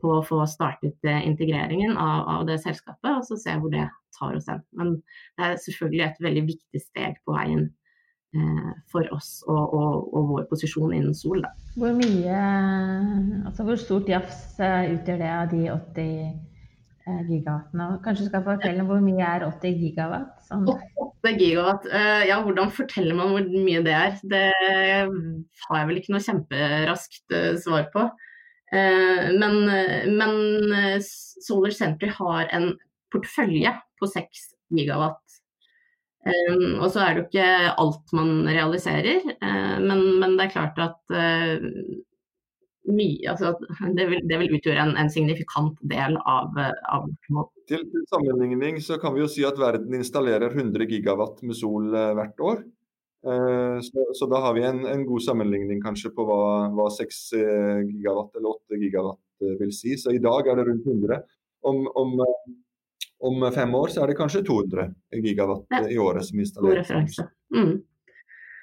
på 0.00 0.12
å 0.16 0.22
få 0.26 0.44
startet 0.50 1.08
integreringen 1.10 1.96
av, 1.98 2.28
av, 2.34 2.46
det 2.46 2.60
selskapet, 2.62 3.10
og 3.10 3.26
så 3.26 3.38
se 3.38 3.56
hvor 3.58 3.72
det 3.74 3.88
tar 4.16 4.36
oss 4.38 4.48
hen. 4.50 4.62
Men 4.78 4.96
det 5.38 5.46
er 5.46 5.62
selvfølgelig 5.64 6.06
et 6.06 6.24
veldig 6.26 6.44
viktig 6.52 6.82
steg 6.82 7.18
på 7.26 7.34
veien 7.34 7.68
for 8.90 9.06
oss 9.14 9.40
og, 9.48 9.72
og, 9.74 9.94
og, 10.14 10.28
vår 10.30 10.44
posisjon 10.50 10.92
innen 10.94 11.16
sol. 11.16 11.40
Da. 11.42 11.50
Hvor 11.78 11.96
mye, 11.98 12.42
altså 13.48 13.66
hvor 13.66 13.80
stort 13.80 14.10
jafs 14.10 14.60
eh, 14.62 14.92
utgjør 14.94 15.18
det 15.18 15.30
av 15.34 15.50
de 15.50 15.62
80 15.72 16.04
eh, 16.06 17.22
gigawattene? 17.26 17.88
Kanskje 18.04 18.26
du 18.26 18.30
skal 18.30 18.44
fortelle 18.46 18.86
hvor 18.86 19.02
mye 19.02 19.26
er 19.26 19.46
80 19.48 19.80
gigawatt? 19.82 20.36
Sånn. 20.46 20.68
8 20.70 21.34
gigawatt, 21.36 21.88
ja 22.28 22.38
hvordan 22.44 22.70
forteller 22.72 23.18
man 23.18 23.34
hvor 23.34 23.50
mye 23.50 23.82
det 23.84 23.96
er? 23.98 24.14
Det 24.22 24.44
har 24.54 25.80
jeg 25.80 25.88
vel 25.90 26.00
ikke 26.00 26.14
noe 26.14 26.24
kjemperaskt 26.24 27.36
svar 27.64 27.90
på. 27.92 28.06
Men, 28.70 29.56
men 30.14 31.02
Solar 31.02 31.74
Center 31.74 32.14
har 32.14 32.46
en 32.54 32.70
portefølje 33.10 33.74
på 33.98 34.08
6 34.08 34.46
gigawatt 34.78 35.29
Um, 36.20 36.82
og 36.84 36.90
så 36.92 37.00
er 37.00 37.14
det 37.14 37.22
jo 37.22 37.26
ikke 37.30 37.50
alt 37.80 38.10
man 38.12 38.32
realiserer, 38.44 39.22
uh, 39.40 39.76
men, 39.80 40.02
men, 40.20 40.34
det 40.36 40.46
er 40.46 40.52
klart 40.52 40.80
at 40.84 41.14
uh, 41.16 41.62
mye, 42.92 43.30
altså, 43.32 43.54
det, 43.96 44.04
vil, 44.10 44.20
det, 44.28 44.40
vil, 44.42 44.52
utgjøre 44.58 44.84
en, 44.84 44.92
en 45.00 45.08
signifikant 45.12 45.80
del 45.88 46.18
av, 46.28 46.58
av 46.92 47.08
Til 47.70 47.86
sammenligning 48.12 48.82
så 48.84 49.00
kan 49.00 49.16
vi 49.16 49.24
jo 49.24 49.30
si 49.32 49.46
at 49.48 49.56
verden 49.60 49.96
installerer 49.96 50.52
100 50.52 50.90
gigawatt 50.92 51.40
med 51.40 51.56
sol 51.56 51.88
uh, 51.94 52.12
hvert 52.18 52.46
år. 52.52 52.62
Så, 53.20 54.02
så, 54.16 54.24
da 54.32 54.38
har 54.40 54.54
vi 54.56 54.62
en, 54.64 54.78
en, 54.88 55.02
god 55.04 55.20
sammenligning 55.20 55.82
kanskje 55.84 56.08
på 56.16 56.24
hva, 56.24 56.70
hva 56.72 56.86
6 56.88 57.18
gigawatt 57.36 58.38
eller 58.38 58.54
8 58.54 58.78
gigawatt 58.80 59.44
vil 59.60 59.74
si. 59.76 59.92
Så 60.00 60.14
i 60.16 60.22
dag 60.24 60.48
er 60.48 60.56
det 60.56 60.64
rundt 60.70 60.86
100. 60.88 61.18
Om, 61.68 61.82
om 62.00 62.14
om 63.20 63.44
fem 63.54 63.74
år 63.74 63.92
så 63.92 64.02
er 64.02 64.10
det 64.10 64.18
kanskje 64.18 64.44
200 64.48 64.86
gigawatt 65.20 65.66
ja. 65.74 65.82
i 65.88 65.98
året 66.00 66.24
som 66.26 66.40
installeres. 66.40 66.90
Mm. 67.54 67.80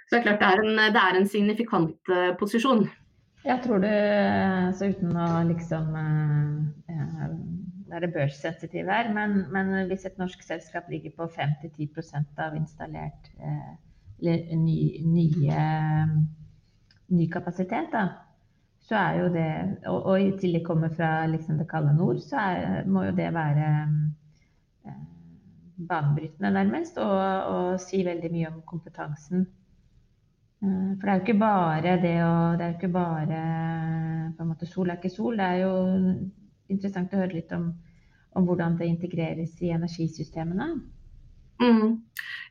Så 0.07 0.15
det 0.15 0.19
er 0.19 0.23
klart 0.23 0.41
det 0.41 0.47
er 0.47 0.63
en, 0.63 0.79
det 0.95 1.03
er 1.03 1.19
en 1.19 1.27
signifikant 1.29 2.13
uh, 2.13 2.31
posisjon. 2.39 2.87
Jeg 3.47 3.61
tror 3.63 3.79
det, 3.83 3.97
så 4.75 4.89
uten 4.91 5.15
å 5.15 5.27
liksom 5.47 5.91
uh, 5.93 7.25
være 7.91 8.11
børssensitiv 8.15 8.89
her, 8.91 9.11
men, 9.15 9.43
men, 9.53 9.73
hvis 9.91 10.07
et 10.07 10.17
norsk 10.19 10.41
selskap 10.43 10.87
ligger 10.91 11.13
på 11.19 11.29
5-10 11.35 12.39
av 12.43 12.55
installert 12.57 13.29
uh, 13.39 13.75
ny, 14.23 14.77
nye, 15.05 15.65
ny 17.13 17.27
kapasitet, 17.31 17.91
da, 17.93 18.07
så 18.87 18.95
er 18.95 19.17
jo 19.19 19.27
det 19.33 19.47
Og, 19.91 19.97
og 19.99 20.21
i 20.21 20.29
tillegg 20.39 20.63
kommer 20.65 20.93
fra 20.95 21.27
liksom 21.27 21.59
det 21.59 21.67
kalde 21.69 21.93
nord, 21.97 22.23
så 22.23 22.39
er, 22.39 22.87
må 22.87 23.03
jo 23.09 23.15
det 23.15 23.27
være 23.35 23.67
banebrytende, 25.77 26.51
nærmest, 26.51 26.97
og, 26.97 27.21
og 27.53 27.79
si 27.81 28.01
veldig 28.05 28.31
mye 28.33 28.49
om 28.49 28.59
kompetansen. 28.65 29.45
Eh, 30.63 30.91
for 30.97 31.03
det 31.05 31.11
er 31.11 31.19
jo 31.19 31.25
ikke 31.25 31.39
bare 31.39 31.95
det 32.01 32.15
å 32.25 32.35
Det 32.57 32.65
er 32.65 32.71
jo 32.71 32.77
ikke 32.79 32.93
bare 32.95 33.41
på 34.33 34.41
en 34.43 34.49
måte 34.49 34.69
Sol 34.69 34.89
er 34.89 34.97
ikke 34.97 35.13
sol. 35.13 35.37
Det 35.37 35.45
er 35.45 35.59
jo 35.61 35.73
interessant 36.73 37.13
å 37.13 37.21
høre 37.21 37.37
litt 37.37 37.53
om, 37.55 37.69
om 38.35 38.47
hvordan 38.47 38.77
det 38.79 38.89
integreres 38.89 39.55
i 39.61 39.71
energisystemene. 39.75 40.71
Mm. 41.61 42.01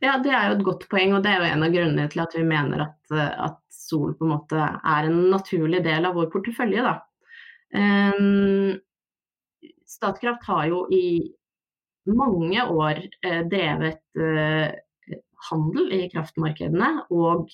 Ja, 0.03 0.17
det 0.23 0.33
er 0.35 0.49
jo 0.49 0.57
et 0.57 0.65
godt 0.67 0.87
poeng, 0.91 1.15
og 1.15 1.23
det 1.25 1.33
er 1.33 1.43
jo 1.43 1.51
en 1.51 1.67
av 1.67 1.75
grunnene 1.75 2.09
til 2.11 2.23
at 2.25 2.35
vi 2.35 2.43
mener 2.47 2.89
at, 2.89 2.99
at 3.15 3.61
sol 3.71 4.17
på 4.17 4.27
en 4.27 4.33
måte 4.35 4.59
er 4.59 5.09
en 5.09 5.21
naturlig 5.31 5.83
del 5.85 6.09
av 6.09 6.17
vår 6.19 6.31
portefølje. 6.33 6.83
Da. 6.87 6.97
Um, 7.77 8.75
Statkraft 9.87 10.47
har 10.49 10.67
jo 10.73 10.85
i 10.93 11.05
mange 12.15 12.65
år 12.71 13.03
eh, 13.27 13.43
drevet 13.51 14.03
eh, 14.21 14.75
handel 15.51 15.93
i 15.95 16.07
kraftmarkedene 16.13 16.91
og 17.15 17.51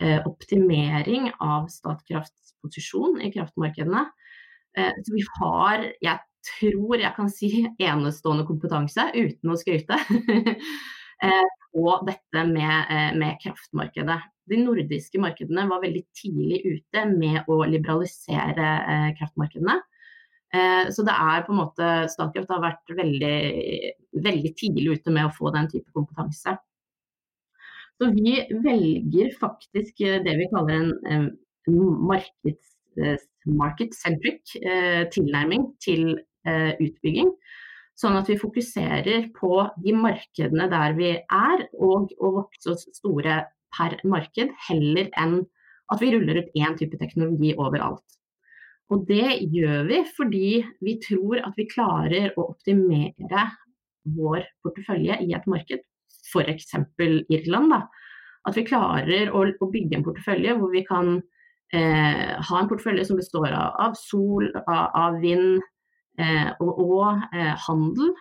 eh, 0.00 0.20
optimering 0.28 1.30
av 1.40 1.68
Statkrafts 1.72 2.54
posisjon 2.62 3.20
i 3.22 3.32
kraftmarkedene. 3.34 4.08
Så 4.78 5.10
vi 5.10 5.24
har, 5.40 5.82
jeg 6.04 6.20
tror 6.46 7.00
jeg 7.00 7.10
kan 7.16 7.30
si, 7.32 7.48
enestående 7.82 8.44
kompetanse, 8.46 9.08
uten 9.16 9.50
å 9.50 9.56
skryte, 9.58 9.96
på 11.72 11.94
dette 12.06 12.44
med, 12.46 12.92
med, 13.18 13.40
kraftmarkedet. 13.42 14.18
De 14.52 14.60
nordiske 14.60 15.18
markedene 15.18 15.64
var 15.70 15.82
veldig 15.82 16.04
tidlig 16.14 16.60
ute 16.68 17.04
med 17.10 17.50
å 17.50 17.58
liberalisere 17.66 18.68
kraftmarkedene. 19.18 19.80
Eh, 20.54 20.88
så 20.94 21.04
det 21.04 21.12
er 21.12 21.42
på 21.44 21.52
en 21.52 21.60
måte 21.60 21.88
Statkraft 22.08 22.52
har 22.54 22.62
vært 22.62 22.92
veldig, 22.96 23.38
veldig 24.24 24.52
tidlig 24.56 24.96
ute 24.96 25.12
med 25.12 25.28
å 25.28 25.34
få 25.34 25.52
den 25.52 25.68
type 25.72 25.90
kompetanse. 25.96 26.50
Så 27.98 28.04
vi 28.14 28.38
velger 28.64 29.28
faktisk 29.40 30.00
eh, 30.06 30.22
det 30.24 30.34
vi 30.40 30.46
kaller 30.54 30.74
en, 30.78 30.92
eh, 31.04 31.28
market-centric 33.58 34.42
tilnærming 35.12 35.62
til 35.84 36.02
utbygging. 36.48 37.28
Sånn 37.98 38.16
at 38.16 38.28
vi 38.30 38.38
fokuserer 38.40 39.28
på 39.36 39.52
de 39.84 39.92
markedene 39.92 40.66
der 40.72 40.96
vi 40.96 41.10
er, 41.20 41.66
og 41.76 42.08
å 42.16 42.30
vokse 42.38 42.72
oss 42.72 42.88
store 42.96 43.42
per 43.76 43.98
marked, 44.08 44.48
heller 44.70 45.12
enn 45.20 45.36
at 45.92 46.00
vi 46.00 46.10
ruller 46.14 46.40
ut 46.40 46.56
én 46.56 46.74
type 46.80 46.96
teknologi 46.98 47.52
overalt. 47.60 48.17
Og 48.88 49.04
det 49.08 49.38
gjør 49.52 49.88
vi 49.88 50.02
fordi 50.16 50.50
vi 50.84 50.96
tror 51.04 51.42
at 51.44 51.56
vi 51.58 51.68
klarer 51.68 52.30
å 52.36 52.48
optimere 52.54 53.44
vår 54.16 54.46
portefølje 54.64 55.18
i 55.26 55.34
et 55.36 55.48
marked, 55.50 55.82
f.eks. 56.30 56.70
Irland. 57.28 57.74
Da. 57.74 57.82
At 58.48 58.56
vi 58.56 58.64
klarer 58.68 59.32
å, 59.34 59.44
å, 59.44 59.70
bygge 59.72 59.98
en 59.98 60.06
portefølje 60.06 60.54
hvor 60.56 60.72
vi 60.72 60.84
kan 60.88 61.18
eh, 61.76 62.32
ha 62.38 62.60
en 62.60 62.70
portefølje 62.70 63.04
som 63.10 63.20
består 63.20 63.50
av, 63.52 63.76
av 63.88 63.98
sol, 64.00 64.48
av, 64.64 64.86
av 64.96 65.18
vind 65.20 65.60
eh, 66.20 66.48
og, 66.56 66.72
og 66.72 67.28
eh, 67.36 67.54
handel. 67.68 68.14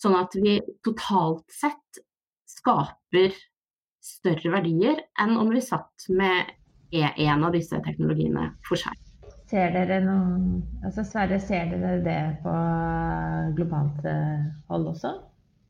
Sånn 0.00 0.16
at 0.16 0.36
vi 0.38 0.56
totalt 0.86 1.44
sett 1.52 2.00
skaper 2.48 3.34
større 4.00 4.54
verdier 4.56 5.02
enn 5.20 5.36
om 5.36 5.52
vi 5.52 5.60
satt 5.64 6.08
med 6.08 6.54
en 6.94 7.44
av 7.44 7.52
disse 7.52 7.76
teknologiene 7.84 8.46
for 8.64 8.80
seg. 8.80 9.07
Ser 9.48 9.72
dere 9.72 10.02
noen 10.04 10.60
altså 10.84 11.04
Sverre, 11.08 11.38
ser 11.40 11.70
dere 11.72 12.02
det 12.04 12.20
på 12.42 12.52
globalt 13.56 14.04
eh, 14.04 14.44
hold 14.68 14.90
også? 14.90 15.14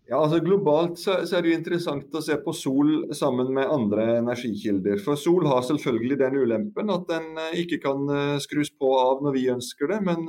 Ja, 0.09 0.23
altså 0.23 0.41
Globalt 0.41 0.97
så, 0.99 1.19
så, 1.29 1.37
er 1.37 1.45
det 1.45 1.53
jo 1.53 1.59
interessant 1.59 2.17
å 2.17 2.23
se 2.25 2.35
på 2.43 2.55
sol 2.57 3.13
sammen 3.15 3.53
med 3.55 3.71
andre 3.71 4.07
energikilder. 4.23 4.99
For 5.05 5.21
sol 5.21 5.47
har 5.47 5.67
selvfølgelig 5.69 6.17
den 6.25 6.39
ulempen 6.41 6.91
at 6.91 7.07
den 7.11 7.29
eh, 7.45 7.61
ikke 7.63 7.79
kan 7.85 8.09
eh, 8.11 8.39
skrus 8.43 8.73
på 8.75 8.95
av 8.99 9.23
når 9.23 9.37
vi 9.37 9.47
ønsker 9.53 9.93
det, 9.93 10.01
men, 10.09 10.27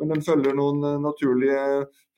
men 0.00 0.14
den 0.16 0.24
følger 0.24 0.56
noen 0.58 0.82
naturlige 1.04 1.60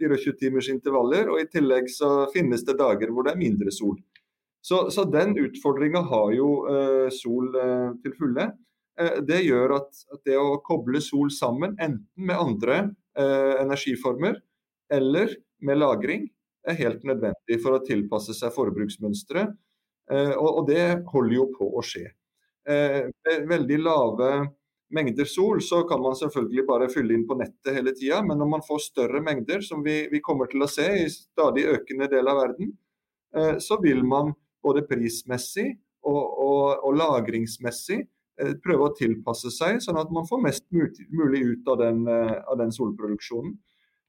24 0.00 0.36
timers 0.40 0.70
intervaller. 0.72 1.28
Og 1.32 1.42
i 1.42 1.50
tillegg 1.52 1.90
så 1.92 2.30
finnes 2.32 2.64
det 2.64 2.78
dager 2.80 3.12
hvor 3.12 3.26
det 3.26 3.34
er 3.34 3.42
mindre 3.44 3.74
sol. 3.74 3.98
Så, 4.64 4.86
så 4.90 5.04
den 5.04 5.36
utfordringa 5.38 6.00
har 6.08 6.32
jo 6.34 6.48
uh, 6.66 7.06
sol 7.14 7.52
uh, 7.54 7.92
til 8.02 8.16
fulle. 8.18 8.48
Eh, 9.00 9.20
det 9.28 9.42
gjør 9.44 9.76
at, 9.80 10.04
det 10.24 10.36
å 10.40 10.56
koble 10.64 11.02
sol 11.04 11.30
sammen, 11.34 11.76
enten 11.76 12.28
med 12.28 12.40
andre 12.40 12.78
eh, 13.18 13.54
energiformer 13.62 14.40
eller 14.92 15.34
med 15.64 15.80
lagring, 15.82 16.28
er 16.66 16.78
helt 16.80 17.04
nødvendig 17.06 17.60
for 17.62 17.76
å 17.76 17.84
tilpasse 17.84 18.34
seg 18.34 18.54
forbruksmønstre. 18.54 19.46
Eh, 20.10 20.32
og, 20.34 20.64
det 20.70 21.02
holder 21.12 21.36
jo 21.36 21.50
på 21.54 21.68
å 21.78 21.84
skje. 21.84 22.08
Med 22.66 23.44
veldig 23.46 23.76
lave 23.78 24.28
mengder 24.90 25.28
sol, 25.30 25.60
så 25.62 25.84
kan 25.86 26.00
man 26.02 26.16
selvfølgelig 26.18 26.64
bare 26.66 26.88
fylle 26.90 27.14
inn 27.14 27.22
på 27.28 27.36
nettet 27.38 27.76
hele 27.76 27.92
tida. 27.94 28.18
Men 28.26 28.40
når 28.42 28.48
man 28.56 28.64
får 28.66 28.80
større 28.88 29.20
mengder, 29.22 29.62
som 29.62 29.84
vi, 29.86 30.08
kommer 30.18 30.50
til 30.50 30.66
å 30.66 30.70
se 30.70 30.88
i 31.04 31.04
stadig 31.12 31.62
økende 31.70 32.08
del 32.10 32.26
av 32.26 32.40
verden, 32.40 32.72
så 33.62 33.78
vil 33.84 34.02
man 34.02 34.32
både 34.66 34.82
prismessig 34.90 35.68
og, 36.10 36.18
og, 36.18 36.82
og 36.88 36.98
lagringsmessig 36.98 38.00
prøve 38.64 38.88
å 38.88 38.94
tilpasse 38.96 39.50
seg, 39.54 39.80
sånn 39.82 39.98
at 40.00 40.12
man 40.12 40.26
får 40.28 40.42
mest 40.44 40.66
mulig 40.72 41.42
ut 41.52 41.70
av 41.72 41.80
den, 41.80 42.04
eh, 42.08 42.36
av 42.44 42.58
den 42.60 42.74
solproduksjonen. 42.74 43.56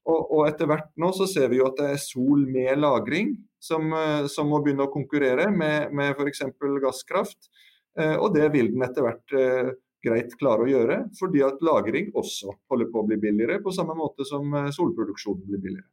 Og, 0.08 0.20
og, 0.32 0.42
etter 0.48 0.68
hvert 0.70 0.88
nå 0.96 1.10
så 1.12 1.26
ser 1.28 1.50
vi 1.52 1.58
jo 1.58 1.66
at 1.68 1.76
det 1.80 1.90
er 1.92 2.00
sol 2.00 2.46
med 2.48 2.80
lagring 2.80 3.34
som, 3.60 3.90
eh, 3.92 4.28
som 4.32 4.48
må 4.48 4.62
begynne 4.64 4.86
å 4.86 4.92
konkurrere 4.92 5.50
med, 5.52 5.92
med 5.92 6.14
f.eks. 6.16 6.46
gasskraft. 6.84 7.50
Eh, 7.98 8.16
og 8.16 8.32
det 8.36 8.48
vil 8.54 8.72
den 8.72 8.86
etter 8.86 9.04
hvert 9.04 9.36
eh, 9.36 9.74
greit 10.04 10.32
klare 10.40 10.64
å 10.64 10.70
gjøre, 10.70 11.02
fordi 11.18 11.42
at 11.44 11.64
lagring 11.64 12.12
også 12.16 12.54
holder 12.70 12.92
på 12.92 13.02
å 13.02 13.06
bli 13.08 13.20
billigere, 13.20 13.60
på 13.64 13.74
samme 13.74 13.96
måte 13.98 14.24
som 14.28 14.54
solproduksjonen 14.72 15.44
blir 15.48 15.64
billigere. 15.64 15.88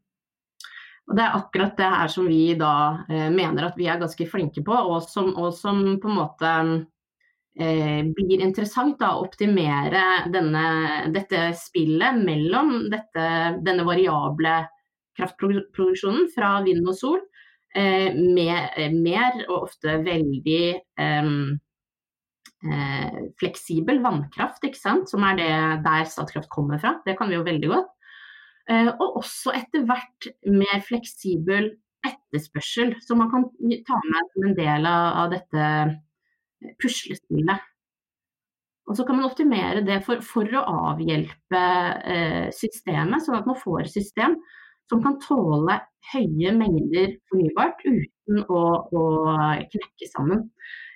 Og 1.06 1.15
Det 1.15 1.22
er 1.22 1.38
akkurat 1.38 1.77
det 1.77 1.89
her 1.94 2.10
som 2.10 2.27
vi 2.27 2.56
da 2.58 2.75
eh, 3.10 3.30
mener 3.34 3.68
at 3.68 3.77
vi 3.77 3.88
er 3.89 4.01
ganske 4.01 4.25
flinke 4.30 4.63
på, 4.65 4.74
og 4.74 5.04
som, 5.06 5.32
og 5.38 5.54
som 5.54 5.84
på 6.01 6.10
en 6.10 6.18
måte 6.18 6.54
eh, 6.62 6.86
blir 7.55 8.41
interessant 8.43 8.97
da, 9.00 9.13
å 9.15 9.24
optimere 9.24 10.25
denne, 10.27 10.63
dette 11.15 11.53
spillet 11.55 12.17
mellom 12.19 12.89
dette, 12.91 13.27
denne 13.63 13.85
variable 13.88 14.57
kraftproduksjonen 15.15 16.27
fra 16.33 16.57
vind 16.65 16.88
og 16.88 16.97
sol 16.97 17.21
eh, 17.75 18.12
med 18.15 18.75
eh, 18.75 18.91
mer 18.91 19.39
og 19.47 19.69
ofte 19.69 19.97
veldig 20.03 20.63
eh, 20.75 21.31
eh, 22.65 23.19
fleksibel 23.39 24.01
vannkraft, 24.03 24.67
som 24.75 25.27
er 25.29 25.39
det 25.39 25.51
der 25.85 26.07
Statkraft 26.09 26.51
kommer 26.51 26.81
fra. 26.81 26.97
Det 27.05 27.17
kan 27.19 27.31
vi 27.31 27.39
jo 27.39 27.47
veldig 27.47 27.71
godt. 27.71 27.91
Eh, 28.69 28.89
og 28.89 29.21
også 29.21 29.53
etter 29.55 29.85
hvert 29.88 30.31
mer 30.50 30.81
fleksibel 30.85 31.75
etterspørsel, 32.05 32.95
som 33.01 33.21
man 33.21 33.31
kan 33.31 33.47
ta 33.88 34.00
med 34.05 34.33
som 34.33 34.50
en 34.50 34.57
del 34.57 34.89
av, 34.89 35.05
av 35.24 35.31
dette 35.33 35.69
puslespillet. 36.81 37.72
Og 38.86 38.98
så 38.98 39.05
kan 39.05 39.17
man 39.17 39.25
optimere 39.25 39.81
det 39.86 40.01
for, 40.05 40.22
for 40.25 40.50
å 40.60 40.65
avhjelpe 40.91 41.63
eh, 42.05 42.48
systemet, 42.53 43.24
sånn 43.25 43.39
at 43.39 43.50
man 43.50 43.57
får 43.57 43.88
et 43.88 43.95
system 43.95 44.38
som 44.91 45.01
kan 45.01 45.17
tåle 45.24 45.79
høye 46.12 46.51
mengder 46.53 47.15
fornybart 47.31 47.81
uten 47.88 48.43
å, 48.45 48.62
å 48.86 49.05
knekke 49.72 50.10
sammen. 50.12 50.45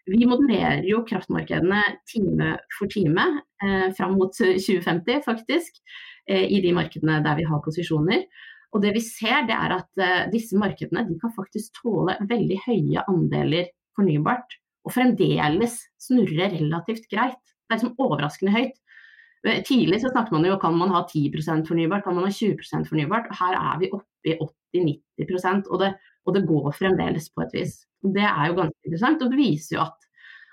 Vi 0.09 0.25
modellerer 0.29 0.85
jo 0.89 1.01
kraftmarkedene 1.05 1.81
time 2.09 2.53
for 2.77 2.89
time 2.93 3.25
eh, 3.65 3.89
fram 3.97 4.15
mot 4.21 4.37
2050, 4.37 5.25
faktisk. 5.25 5.81
Eh, 6.29 6.45
i 6.45 6.61
de 6.61 6.71
markedene 6.77 7.23
der 7.25 7.39
vi 7.39 7.45
har 7.49 7.61
posisjoner. 7.65 8.25
Og 8.69 8.83
det 8.83 8.93
vi 8.93 9.01
ser 9.01 9.47
det 9.49 9.55
er 9.55 9.73
at 9.79 10.01
eh, 10.03 10.27
disse 10.29 10.57
markedene 10.61 11.07
de 11.07 11.17
kan 11.21 11.33
faktisk 11.33 11.79
tåle 11.81 12.19
veldig 12.29 12.59
høye 12.67 13.05
andeler 13.09 13.71
fornybart, 13.97 14.58
og 14.85 14.93
fremdeles 14.95 15.79
snurre 16.01 16.51
relativt 16.53 17.09
greit. 17.11 17.39
Det 17.39 17.75
er 17.75 17.79
liksom 17.79 17.97
overraskende 18.01 18.53
høyt. 18.55 18.77
Uh, 19.45 19.59
tidlig 19.63 20.01
så 20.03 20.11
snakket 20.11 20.35
man 20.35 20.47
jo 20.47 20.57
kan 20.59 20.75
man 20.75 20.91
ha 20.95 21.05
10% 21.07 21.67
fornybart, 21.69 22.03
kan 22.05 22.17
man 22.17 22.27
ha 22.27 22.33
20% 22.33 22.89
fornybart. 22.89 23.29
Her 23.39 23.57
er 23.59 23.79
vi 23.83 23.91
oppe 23.95 24.33
i 24.33 24.35
80-90% 24.39 25.69
og, 25.69 25.79
det, 25.83 25.93
og 26.27 26.35
det 26.35 26.47
går 26.49 26.73
fremdeles 26.75 27.31
på 27.33 27.45
et 27.45 27.55
vis. 27.61 27.79
Det 28.03 28.25
er 28.25 28.49
jo 28.49 28.59
ganske 28.59 28.87
interessant, 28.87 29.23
og 29.23 29.31
det 29.33 29.39
viser 29.39 29.77
jo 29.77 29.85
at 29.87 30.09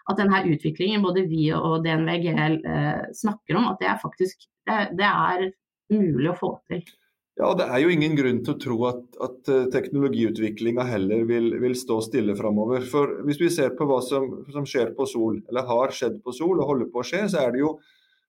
at 0.07 0.21
denne 0.21 0.43
utviklingen 0.47 1.03
både 1.03 1.27
vi 1.27 1.49
og 1.55 1.81
DNVGL 1.85 2.61
eh, 2.63 3.07
snakker 3.17 3.59
om, 3.59 3.71
at 3.73 3.81
det 3.83 3.89
er 3.91 4.03
faktisk 4.03 4.47
det, 4.69 4.77
det 4.99 5.09
er 5.09 5.49
mulig 5.93 6.31
å 6.31 6.39
få 6.39 6.53
til. 6.71 6.85
Ja, 7.37 7.51
Det 7.55 7.67
er 7.69 7.83
jo 7.83 7.91
ingen 7.93 8.15
grunn 8.17 8.39
til 8.45 8.55
å 8.55 8.61
tro 8.61 8.77
at, 8.89 9.03
at 9.21 9.49
eh, 9.53 9.67
teknologiutviklinga 9.73 10.87
heller 10.89 11.27
vil, 11.29 11.51
vil, 11.61 11.75
stå 11.77 11.99
stille 12.07 12.33
framover. 12.39 12.87
For 12.89 13.19
hvis 13.29 13.41
vi 13.43 13.51
ser 13.53 13.75
på 13.77 13.85
hva 13.89 13.99
som, 14.05 14.31
som, 14.55 14.65
skjer 14.65 14.95
på 14.97 15.05
Sol, 15.11 15.43
eller 15.51 15.67
har 15.69 15.93
skjedd 15.93 16.23
på 16.25 16.33
Sol 16.33 16.63
og 16.63 16.71
holder 16.71 16.89
på 16.95 17.03
å 17.03 17.05
skje, 17.05 17.27
så 17.29 17.43
er 17.43 17.53
det 17.53 17.61
jo 17.61 17.75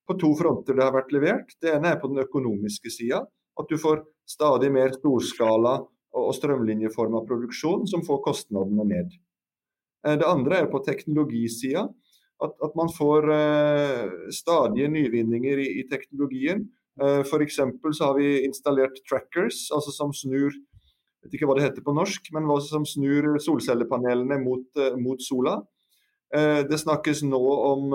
på 0.08 0.18
to 0.20 0.34
fronter 0.40 0.76
det 0.76 0.84
har 0.84 0.96
vært 0.96 1.16
levert. 1.16 1.56
Det 1.64 1.72
ene 1.78 1.94
er 1.94 2.02
på 2.02 2.12
den 2.12 2.20
økonomiske 2.26 2.92
sida. 2.92 3.22
At 3.58 3.72
du 3.72 3.80
får 3.80 4.04
stadig 4.28 4.74
mer 4.76 4.92
storskala 4.98 5.78
og 6.18 6.34
strømlinjeforma 6.36 7.24
produksjon 7.30 7.88
som 7.88 8.04
får 8.04 8.20
kostnadene 8.28 8.90
ned. 8.92 9.16
Eh, 10.04 10.18
det 10.20 10.28
andre 10.28 10.66
er 10.66 10.68
på 10.74 10.84
teknologisida. 10.84 11.86
At, 12.44 12.60
at, 12.60 12.76
man 12.76 12.92
får 12.92 13.32
eh, 13.34 14.04
stadige 14.36 14.92
nyvinninger 14.92 15.64
i, 15.64 15.70
i 15.80 15.88
teknologien 15.88 16.68
F.eks. 16.98 17.60
så 17.94 18.08
har 18.08 18.16
vi 18.18 18.46
installert 18.46 18.98
trackers, 19.06 19.68
altså 19.76 19.94
som 19.94 20.14
snur 20.16 20.56
vet 21.24 21.36
ikke 21.38 21.50
hva 21.50 21.58
det 21.58 21.66
heter 21.66 21.84
på 21.86 21.96
norsk, 21.96 22.30
men 22.36 22.48
som 22.66 22.86
snur 22.88 23.36
solcellepanelene 23.44 24.40
mot, 24.42 24.66
eh, 24.80 24.96
mot 24.98 25.22
sola. 25.22 25.60
Eh, 26.34 26.64
det 26.68 26.80
snakkes 26.80 27.24
nå 27.28 27.42
om, 27.42 27.94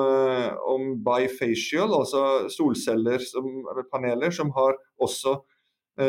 om 0.72 0.92
bifacial, 1.04 1.92
altså 1.98 2.48
solceller 2.52 3.18
som, 3.24 3.48
paneler 3.92 4.30
som 4.30 4.52
har 4.56 4.78
også 5.00 5.40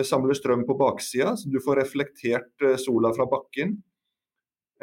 samler 0.08 0.38
strøm 0.38 0.62
på 0.64 0.78
baksida, 0.80 1.34
så 1.36 1.50
du 1.52 1.58
får 1.60 1.82
reflektert 1.82 2.64
sola 2.80 3.10
fra 3.12 3.26
bakken. 3.28 3.74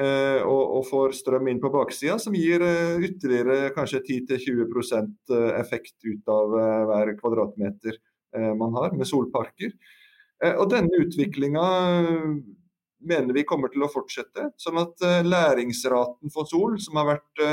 Og, 0.00 0.60
og 0.78 0.84
får 0.88 1.12
strøm 1.18 1.50
inn 1.50 1.58
på 1.60 1.68
baksida, 1.74 2.14
som 2.22 2.32
gir 2.32 2.62
ytterligere 3.04 3.72
kanskje 3.74 4.00
10-20% 4.00 5.34
effekt 5.58 6.06
ut 6.06 6.30
av 6.32 6.54
hver 6.88 7.10
kvadratmeter 7.18 7.98
Eh, 8.36 8.54
man 8.54 8.74
har 8.74 8.92
med 8.96 9.08
solparker. 9.08 9.72
Eh, 10.44 10.54
og 10.54 10.70
denne 10.72 11.02
utviklinga 11.02 11.66
eh, 12.00 12.34
mener 13.10 13.34
vi 13.36 13.46
kommer 13.48 13.72
til 13.72 13.84
å 13.84 13.90
fortsette. 13.90 14.50
Sånn 14.60 14.78
at 14.82 15.06
læringsraten 15.24 16.32
for 16.34 16.48
sol, 16.48 16.76
som 16.82 17.00
har 17.00 17.14
vært 17.14 17.44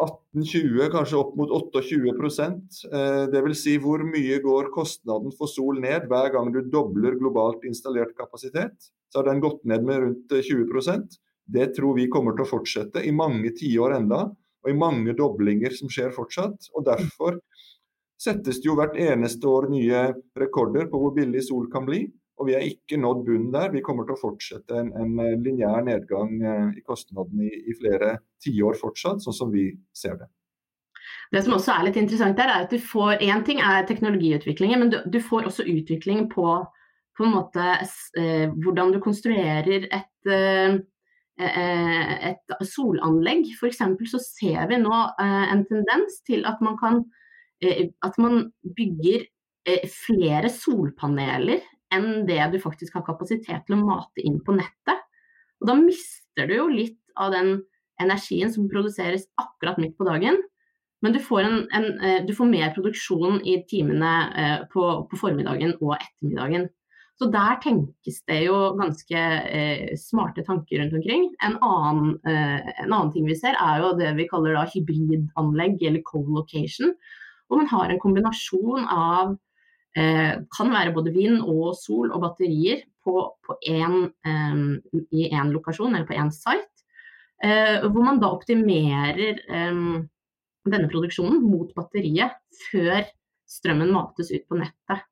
18-20, 0.00 0.86
kanskje 0.92 1.18
opp 1.18 1.34
mot 1.38 1.50
28% 1.52 2.80
Dvs. 3.32 3.62
Si 3.62 3.76
hvor 3.82 4.02
mye 4.06 4.38
går 4.42 4.70
kostnaden 4.74 5.34
for 5.36 5.50
sol 5.50 5.80
ned 5.82 6.08
hver 6.10 6.30
gang 6.34 6.52
du 6.54 6.62
dobler 6.72 7.18
globalt 7.20 7.66
installert 7.68 8.14
kapasitet. 8.18 8.90
Så 9.10 9.20
har 9.20 9.28
den 9.28 9.42
gått 9.42 9.64
ned 9.68 9.84
med 9.84 10.04
rundt 10.04 10.32
20% 10.32 11.18
Det 11.50 11.72
tror 11.76 11.96
vi 11.98 12.08
kommer 12.12 12.36
til 12.36 12.46
å 12.46 12.50
fortsette 12.50 13.02
i 13.04 13.12
mange 13.12 13.52
tiår 13.58 13.96
enda, 13.98 14.28
og 14.60 14.70
i 14.70 14.76
mange 14.76 15.16
doblinger 15.18 15.74
som 15.74 15.90
skjer 15.90 16.12
fortsatt. 16.14 16.70
og 16.76 16.86
Derfor 16.86 17.40
settes 18.20 18.60
det 18.60 18.68
jo 18.68 18.76
hvert 18.78 18.98
eneste 19.00 19.48
år 19.48 19.70
nye 19.72 20.02
rekorder 20.38 20.88
på 20.90 21.00
hvor 21.00 21.14
billig 21.16 21.42
sol 21.46 21.66
kan 21.72 21.88
bli. 21.88 22.04
Og 22.40 22.48
vi 22.48 22.56
har 22.56 22.64
ikke 22.64 22.96
nådd 22.96 23.24
bunnen 23.26 23.52
der. 23.52 23.68
Vi 23.74 23.84
kommer 23.84 24.08
til 24.08 24.16
å 24.16 24.20
fortsette 24.22 24.78
en, 24.80 24.90
en 24.96 25.16
eh, 25.20 25.36
lineær 25.44 25.84
nedgang 25.84 26.36
eh, 26.40 26.68
i 26.80 26.84
kostnadene 26.86 27.50
i, 27.50 27.64
i 27.68 27.76
flere 27.76 28.14
tiår 28.40 28.78
fortsatt, 28.80 29.20
sånn 29.20 29.36
som 29.36 29.52
vi 29.52 29.68
ser 29.96 30.16
det. 30.22 30.30
Det 31.30 31.42
som 31.44 31.54
også 31.54 31.74
er 31.74 31.86
litt 31.86 31.98
interessant 32.00 32.38
der, 32.38 32.50
er 32.50 32.66
at 32.66 32.72
du 32.72 32.80
får 32.82 33.22
Én 33.22 33.44
ting 33.46 33.60
er 33.62 33.86
teknologiutviklingen, 33.86 34.82
men 34.82 34.92
du, 34.92 34.98
du, 35.06 35.20
får 35.22 35.46
også 35.50 35.66
utvikling 35.70 36.26
på, 36.32 36.46
på 37.16 37.26
en 37.26 37.34
måte 37.36 37.66
eh, 38.18 38.48
hvordan 38.50 38.94
du 38.94 39.00
konstruerer 39.04 39.86
et, 39.86 40.30
eh, 40.32 40.80
eh 41.40 42.14
et 42.30 42.56
solanlegg. 42.66 43.52
F.eks. 43.56 43.84
så 44.10 44.22
ser 44.24 44.66
vi 44.72 44.80
nå 44.80 44.96
eh, 45.22 45.44
en 45.54 45.64
tendens 45.68 46.20
til 46.26 46.46
at 46.48 46.60
man 46.64 46.78
kan 46.80 47.04
at 47.60 48.14
man 48.16 48.46
bygger 48.72 49.26
flere 49.92 50.48
solpaneler 50.48 51.58
enn 51.94 52.24
det 52.28 52.40
du 52.52 52.58
faktisk 52.62 52.98
har 52.98 53.06
kapasitet 53.06 53.66
til 53.66 53.76
å 53.76 53.82
mate 53.82 54.24
inn 54.24 54.38
på 54.44 54.54
nettet. 54.56 55.04
Og 55.60 55.68
da 55.70 55.76
mister 55.78 56.48
du 56.48 56.56
jo 56.56 56.68
litt 56.72 56.98
av 57.20 57.34
den 57.34 57.58
energien 58.00 58.52
som 58.52 58.70
produseres 58.70 59.26
akkurat 59.40 59.80
midt 59.80 59.96
på 59.98 60.06
dagen. 60.08 60.38
Men 61.04 61.14
du 61.16 61.20
får, 61.24 61.46
en, 61.48 61.62
en, 61.76 61.88
eh, 62.04 62.20
du 62.28 62.34
får 62.36 62.48
mer 62.48 62.72
produksjon 62.76 63.40
i 63.48 63.60
timene 63.68 64.12
på, 64.72 64.84
på, 65.08 65.20
formiddagen 65.20 65.72
og 65.80 65.96
ettermiddagen. 65.96 66.68
Så 67.20 67.26
der 67.28 67.58
tenkes 67.60 68.22
det 68.30 68.38
jo 68.46 68.56
ganske 68.78 69.22
eh, 69.52 69.90
smarte 70.00 70.40
tanker 70.46 70.80
rundt 70.80 70.94
omkring. 70.96 71.26
En 71.44 71.58
annen, 71.60 72.14
eh, 72.24 72.70
en 72.80 72.94
annen, 72.94 73.10
ting 73.12 73.26
vi 73.28 73.36
ser 73.36 73.58
er 73.60 73.82
jo 73.82 73.90
det 73.98 74.14
vi 74.16 74.24
kaller 74.30 74.56
da 74.56 74.62
hybridanlegg 74.72 75.84
eller 75.84 76.00
co-location. 76.06 76.94
Hvor 77.44 77.60
man 77.60 77.68
har 77.68 77.92
en 77.92 78.00
kombinasjon 78.00 78.88
av 78.88 79.34
eh, 79.98 80.34
kan 80.56 80.72
være 80.72 80.94
både 80.94 81.12
vind 81.14 81.40
og 81.42 81.74
sol 81.78 82.12
og 82.14 82.22
batterier 82.24 82.84
på, 83.04 83.14
på 83.46 83.56
en, 83.72 84.10
eh, 84.26 84.62
i 85.10 85.30
én 85.30 85.52
lokasjon 85.54 85.94
eller 85.94 86.08
på 86.08 86.18
én 86.18 86.32
site. 86.34 86.68
Eh, 87.40 87.86
hvor 87.88 88.04
man 88.04 88.20
da 88.20 88.28
optimerer 88.34 89.38
eh, 89.40 89.84
denne 90.68 90.90
produksjonen 90.92 91.40
mot 91.40 91.70
batteriet 91.76 92.36
før 92.68 93.06
strømmen 93.50 93.92
mates 93.94 94.30
ut 94.34 94.44
på 94.48 94.58
nettet. 94.60 95.06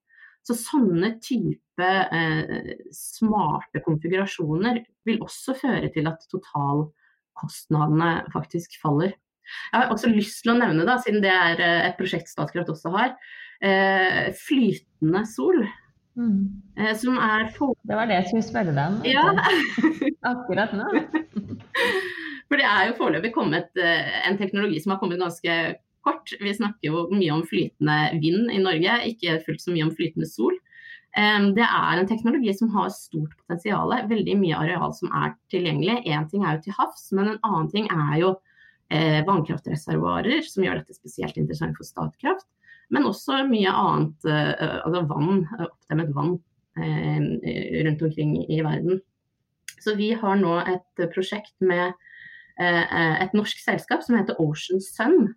Så 0.47 0.57
sånne 0.57 1.14
type 1.25 1.88
eh, 1.88 2.75
smarte 2.95 3.83
konfigurasjoner 3.85 4.83
vil 5.09 5.23
også 5.25 5.57
føre 5.59 5.91
til 5.93 6.09
at 6.09 6.23
totalkostnadene 6.31 8.12
faktisk 8.33 8.79
faller. 8.83 9.17
Jeg 9.73 9.81
har 9.81 9.93
også 9.95 10.13
lyst 10.13 10.43
til 10.45 10.55
å 10.55 10.59
nevne, 10.59 10.87
da, 10.89 10.99
siden 11.03 11.25
det 11.25 11.35
er 11.35 11.61
eh, 11.65 11.83
et 11.89 11.99
prosjekt 11.99 12.31
Statkraft 12.31 12.73
også 12.73 12.93
har, 12.95 13.15
eh, 13.65 14.29
flytende 14.37 15.25
sol. 15.29 15.63
Mm. 16.19 16.63
Eh, 16.77 16.95
som 16.99 17.19
er 17.23 17.49
for... 17.55 17.77
Det 17.87 17.97
var 17.97 18.09
det 18.11 18.19
jeg 18.19 18.31
skulle 18.31 18.47
spørre 18.47 18.75
deg 18.75 18.95
om. 18.95 19.03
Ja. 19.07 19.27
Akkurat 20.33 20.75
nå. 20.75 20.89
For 22.49 22.59
det 22.59 22.67
er 22.67 22.89
jo 22.89 22.97
foreløpig 22.99 23.35
kommet 23.35 23.77
eh, 23.79 24.25
en 24.27 24.39
teknologi 24.41 24.81
som 24.83 24.95
har 24.95 25.03
kommet 25.03 25.21
ganske 25.23 25.59
kort. 26.07 26.33
Vi 26.41 26.55
snakker 26.57 26.91
jo 26.91 27.05
mye 27.13 27.35
om 27.35 27.45
flytende 27.47 27.99
vind 28.23 28.51
i 28.55 28.63
Norge, 28.63 29.03
ikke 29.13 29.39
fullt 29.47 29.63
så 29.63 29.75
mye 29.75 29.87
om 29.87 29.95
flytende 29.95 30.29
sol. 30.31 30.57
Det 31.19 31.65
er 31.65 31.99
en 31.99 32.07
teknologi 32.07 32.53
som 32.55 32.69
har 32.77 32.93
stort 32.95 33.33
potensial. 33.41 33.91
Veldig 34.07 34.37
mye 34.39 34.59
areal 34.61 34.93
som 34.95 35.09
er 35.19 35.33
tilgjengelig. 35.51 36.05
Én 36.07 36.29
ting 36.31 36.45
er 36.45 36.55
jo 36.55 36.67
til 36.69 36.77
havs, 36.77 37.09
men 37.17 37.33
en 37.33 37.41
annen 37.49 37.71
ting 37.73 37.89
er 37.91 38.21
jo 38.21 38.35
eh, 38.92 39.20
vannkraftreservoarer, 39.27 40.42
som 40.46 40.64
gjør 40.64 40.81
dette 40.81 40.96
spesielt 40.96 41.38
interessant 41.40 41.77
for 41.79 41.88
Statkraft. 41.88 42.46
Men 42.94 43.09
også 43.09 43.42
mye 43.48 43.72
annet, 43.72 44.29
eh, 44.29 44.79
altså 44.85 45.05
vann, 45.11 45.42
oppdemmet 45.66 46.14
vann 46.16 46.37
eh, 46.81 47.83
rundt 47.87 48.05
omkring 48.09 48.37
i 48.46 48.62
verden. 48.64 49.03
Så 49.79 49.94
vi 49.98 50.12
har 50.18 50.38
nå 50.40 50.57
et 50.66 51.09
prosjekt 51.14 51.55
med 51.61 51.92
eh, 52.59 53.22
et 53.22 53.37
norsk 53.37 53.61
selskap 53.62 54.03
som 54.05 54.18
heter 54.18 54.40
Ocean 54.42 54.83
Sun 54.83 55.29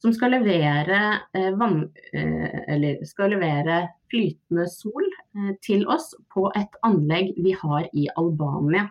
som 0.00 0.12
skal 0.16 0.32
levere, 0.32 1.20
eh, 1.34 1.50
vann, 1.56 1.90
eh, 2.12 3.04
skal 3.04 3.30
levere 3.30 3.88
flytende 4.10 4.66
sol 4.68 5.04
eh, 5.36 5.54
til 5.62 5.86
oss 5.88 6.14
på 6.32 6.48
et 6.56 6.78
anlegg 6.82 7.34
vi 7.36 7.52
har 7.52 7.88
i 7.92 8.08
Albania. 8.16 8.88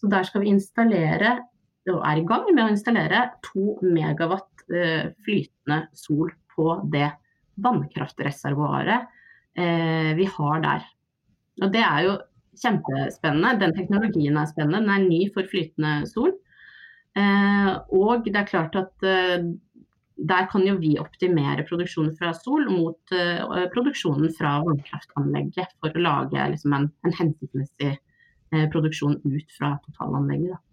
Så 0.00 0.08
der 0.08 0.24
skal 0.24 0.40
vi 0.40 0.54
installere, 0.54 1.38
og 1.92 2.04
er 2.06 2.20
i 2.20 2.26
gang 2.28 2.48
med 2.52 2.64
å 2.64 2.72
installere, 2.72 3.24
to 3.44 3.76
megawatt 3.84 4.64
eh, 4.72 5.10
flytende 5.26 5.84
sol 5.96 6.32
på 6.54 6.78
det 6.92 7.10
vannkraftreservoaret 7.64 9.06
eh, 9.58 10.10
vi 10.18 10.26
har 10.34 10.64
der. 10.64 10.88
Og 11.62 11.72
det 11.74 11.84
er 11.84 12.02
jo 12.06 12.16
kjempespennende. 12.58 13.58
Den 13.62 13.76
teknologien 13.76 14.38
er 14.38 14.50
spennende. 14.50 14.82
Den 14.84 14.94
er 14.94 15.06
ny 15.06 15.22
for 15.34 15.48
flytende 15.50 16.02
sol. 16.10 16.34
Eh, 17.18 17.72
og 17.98 18.28
det 18.28 18.36
er 18.38 18.50
klart 18.50 18.78
at 18.78 19.08
der 20.28 20.46
kan 20.50 20.64
jo 20.66 20.74
vi 20.82 20.96
optimere 20.98 21.62
produksjonen 21.66 22.14
fra 22.18 22.32
sol 22.34 22.66
mot 22.70 23.12
produksjonen 23.74 24.32
fra 24.34 24.56
vannkraftanlegget 24.66 25.76
for 25.78 25.94
å 25.94 26.02
lage 26.02 26.48
liksom, 26.54 26.74
en, 26.74 26.88
en, 27.06 27.14
hensiktsmessig 27.14 27.92
produksjon 28.72 29.20
ut 29.22 29.54
fra 29.54 29.76
totalanlegget. 29.84 30.56
Da. 30.56 30.67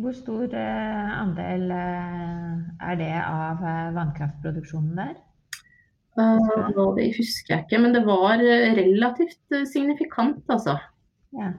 Hvor 0.00 0.14
stor 0.16 0.44
uh, 0.56 1.10
andel 1.20 1.66
er 1.72 2.94
det 3.00 3.10
av 3.20 3.64
vannkraftproduksjonen 3.96 4.94
der? 5.02 5.18
det 6.96 7.04
husker 7.16 7.54
jeg 7.54 7.64
ikke, 7.64 7.78
men 7.80 7.94
det 7.94 8.00
var 8.04 8.40
relativt 8.76 9.54
signifikant, 9.70 10.42
altså. 10.52 10.74
Ja. 11.38 11.52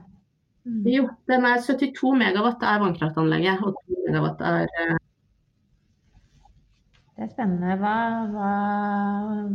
Mm. 0.68 0.82
Jo, 0.86 1.06
den 1.30 1.46
er 1.48 1.62
72 1.64 2.12
megawatt 2.20 2.62
er 2.62 2.82
vannkraftanlegget, 2.84 3.64
og 3.64 3.80
2 3.88 4.02
megawatt 4.04 4.44
er 4.46 4.68
det 7.22 7.28
er 7.28 7.32
spennende. 7.36 7.76
Hva, 7.78 7.96
hva, 8.32 8.52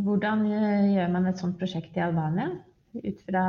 hvordan 0.05 0.43
gjør 0.47 1.09
man 1.11 1.25
et 1.27 1.41
sånt 1.41 1.57
prosjekt 1.59 1.97
i 1.97 2.03
Albania? 2.05 2.51
Ut 2.95 3.23
fra 3.27 3.43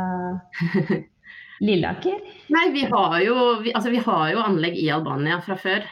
Lilleaker? 1.61 2.19
Nei, 2.55 2.67
vi 2.75 2.85
har, 2.91 3.17
jo, 3.25 3.39
vi, 3.63 3.73
altså 3.75 3.93
vi 3.95 4.03
har 4.05 4.27
jo 4.33 4.43
anlegg 4.45 4.79
i 4.79 4.91
Albania 4.95 5.41
fra 5.45 5.57
før. 5.61 5.87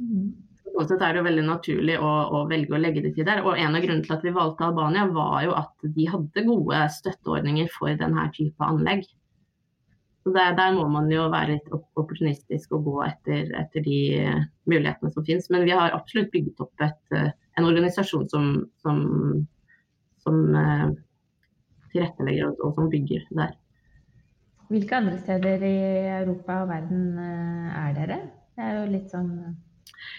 Mm. 0.00 0.34
Sånn 0.66 0.90
sett 0.90 1.04
er 1.06 1.16
det 1.16 1.24
veldig 1.24 1.44
naturlig 1.46 1.96
å, 1.96 2.10
å, 2.36 2.42
velge 2.50 2.76
å 2.76 2.80
legge 2.80 3.04
det 3.06 3.14
til 3.16 3.28
der. 3.28 3.40
Og 3.46 3.56
En 3.56 3.78
av 3.78 3.84
grunnene 3.84 4.04
til 4.04 4.16
at 4.16 4.26
vi 4.26 4.34
valgte 4.34 4.66
Albania, 4.66 5.06
var 5.12 5.38
jo 5.46 5.54
at 5.56 5.86
de 5.96 6.08
hadde 6.12 6.48
gode 6.48 6.82
støtteordninger 6.98 7.70
for 7.72 7.96
denne 7.96 8.26
type 8.36 8.68
anlegg. 8.68 9.06
Så 10.26 10.34
der, 10.34 10.56
der, 10.58 10.74
må 10.74 10.88
man 10.90 11.08
jo 11.08 11.28
være 11.30 11.54
litt 11.54 11.72
opportunistisk 11.72 12.74
og 12.76 12.88
gå 12.90 12.96
etter, 13.06 13.52
etter 13.56 13.84
de 13.86 13.98
mulighetene 14.66 15.12
som 15.14 15.24
finnes. 15.24 15.48
Men 15.54 15.64
vi 15.68 15.76
har 15.78 15.94
absolutt 15.94 16.32
bygget 16.34 16.64
opp 16.66 16.84
et 16.84 17.18
en 17.56 17.64
organisasjon 17.64 18.28
som, 18.28 18.48
som, 18.82 19.46
som 20.24 20.40
eh, 20.54 20.88
tilrettelegger 21.92 22.50
og, 22.50 22.60
og, 22.60 22.74
som 22.76 22.90
bygger 22.92 23.24
der. 23.38 23.54
Hvilke 24.72 24.96
andre 24.98 25.18
steder 25.20 25.62
i 25.62 25.76
Europa 26.22 26.62
og 26.64 26.72
verden 26.72 27.18
eh, 27.22 27.78
er 27.84 27.94
dere? 27.94 28.18
Det 28.56 28.66
er 28.66 28.78
jo 28.80 28.90
litt 28.90 29.12
sånn 29.12 29.30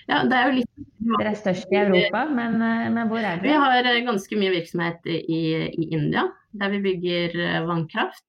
ja, 0.07 0.21
det 0.23 0.35
er 0.35 0.47
jo 0.47 0.55
litt 0.61 0.85
Dere 1.07 1.31
er 1.31 1.37
størst 1.39 1.71
i 1.71 1.77
Europa, 1.79 2.23
men, 2.31 2.55
eh, 2.63 2.87
men 2.93 3.09
hvor 3.11 3.19
er 3.19 3.41
dere? 3.41 3.43
Vi 3.43 3.57
har 3.63 3.89
eh, 3.91 3.99
ganske 4.07 4.39
mye 4.39 4.53
virksomhet 4.55 5.07
i, 5.11 5.41
i 5.67 5.87
India, 5.95 6.25
der 6.57 6.71
vi 6.73 6.81
bygger 6.85 7.35
vannkraft. 7.67 8.25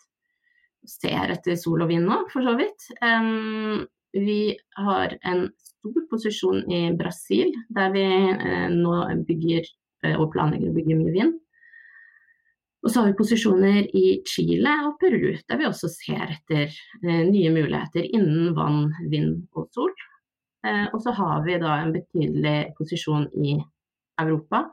Ser 0.89 1.35
etter 1.35 1.59
sol 1.59 1.85
og 1.85 1.91
vind 1.91 2.07
nå, 2.09 2.21
for 2.33 2.47
så 2.47 2.55
vidt. 2.59 2.87
Um, 3.05 3.87
vi 4.17 4.57
har 4.79 5.15
en 5.29 5.49
stor 5.61 5.99
posisjon 6.11 6.63
i 6.73 6.87
Brasil, 6.99 7.53
der 7.77 7.93
vi 7.95 8.07
uh, 8.07 8.69
nå 8.73 8.95
bygger 9.29 9.67
uh, 10.07 10.15
og 10.17 10.31
planlegger 10.33 10.71
å 10.71 10.77
bygge 10.79 10.97
mye 10.99 11.15
vind. 11.15 11.37
Og 12.85 12.93
så 12.93 13.01
har 13.01 13.09
vi 13.09 13.19
posisjoner 13.19 13.88
i 13.99 14.05
Chile 14.29 14.75
og 14.87 15.01
Peru, 15.01 15.33
der 15.49 15.59
vi 15.59 15.67
også 15.67 15.91
ser 15.91 16.31
etter 16.37 16.69
eh, 16.69 17.25
nye 17.27 17.51
muligheter 17.51 18.07
innen 18.07 18.53
vann, 18.55 18.93
vind 19.11 19.49
og 19.59 19.67
sol. 19.75 19.91
Eh, 20.67 20.87
og 20.93 21.03
så 21.03 21.14
har 21.17 21.43
vi 21.47 21.59
da 21.59 21.81
en 21.83 21.95
betydelig 21.97 22.59
posisjon 22.79 23.27
i 23.43 23.57
Europa. 24.23 24.69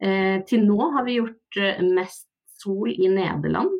Eh, 0.00 0.40
til 0.48 0.64
nå 0.64 0.80
har 0.94 1.04
vi 1.04 1.18
gjort 1.18 1.60
eh, 1.60 1.80
mest 1.84 2.26
sol 2.60 2.88
i 2.92 3.08
Nederland, 3.12 3.72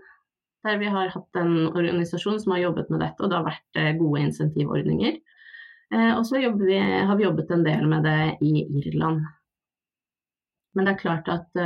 der 0.65 0.77
vi 0.81 0.89
har 0.93 1.13
hatt 1.15 1.41
en 1.41 1.71
organisasjon 1.71 2.41
som 2.43 2.53
har 2.53 2.67
jobbet 2.67 2.91
med 2.93 3.01
dette, 3.01 3.25
og 3.25 3.31
det 3.33 3.39
har 3.39 3.49
vært 3.49 4.01
gode 4.01 4.25
insentivordninger. 4.27 5.17
Eh, 5.91 6.11
og 6.13 6.27
så 6.29 6.41
har 6.45 7.17
vi 7.17 7.25
jobbet 7.25 7.53
en 7.57 7.65
del 7.65 7.87
med 7.89 8.05
det 8.05 8.21
i 8.45 8.67
Irland. 8.83 9.25
Men 10.77 10.87
det 10.87 10.93
er 10.93 11.01
klart 11.01 11.29
at 11.33 11.57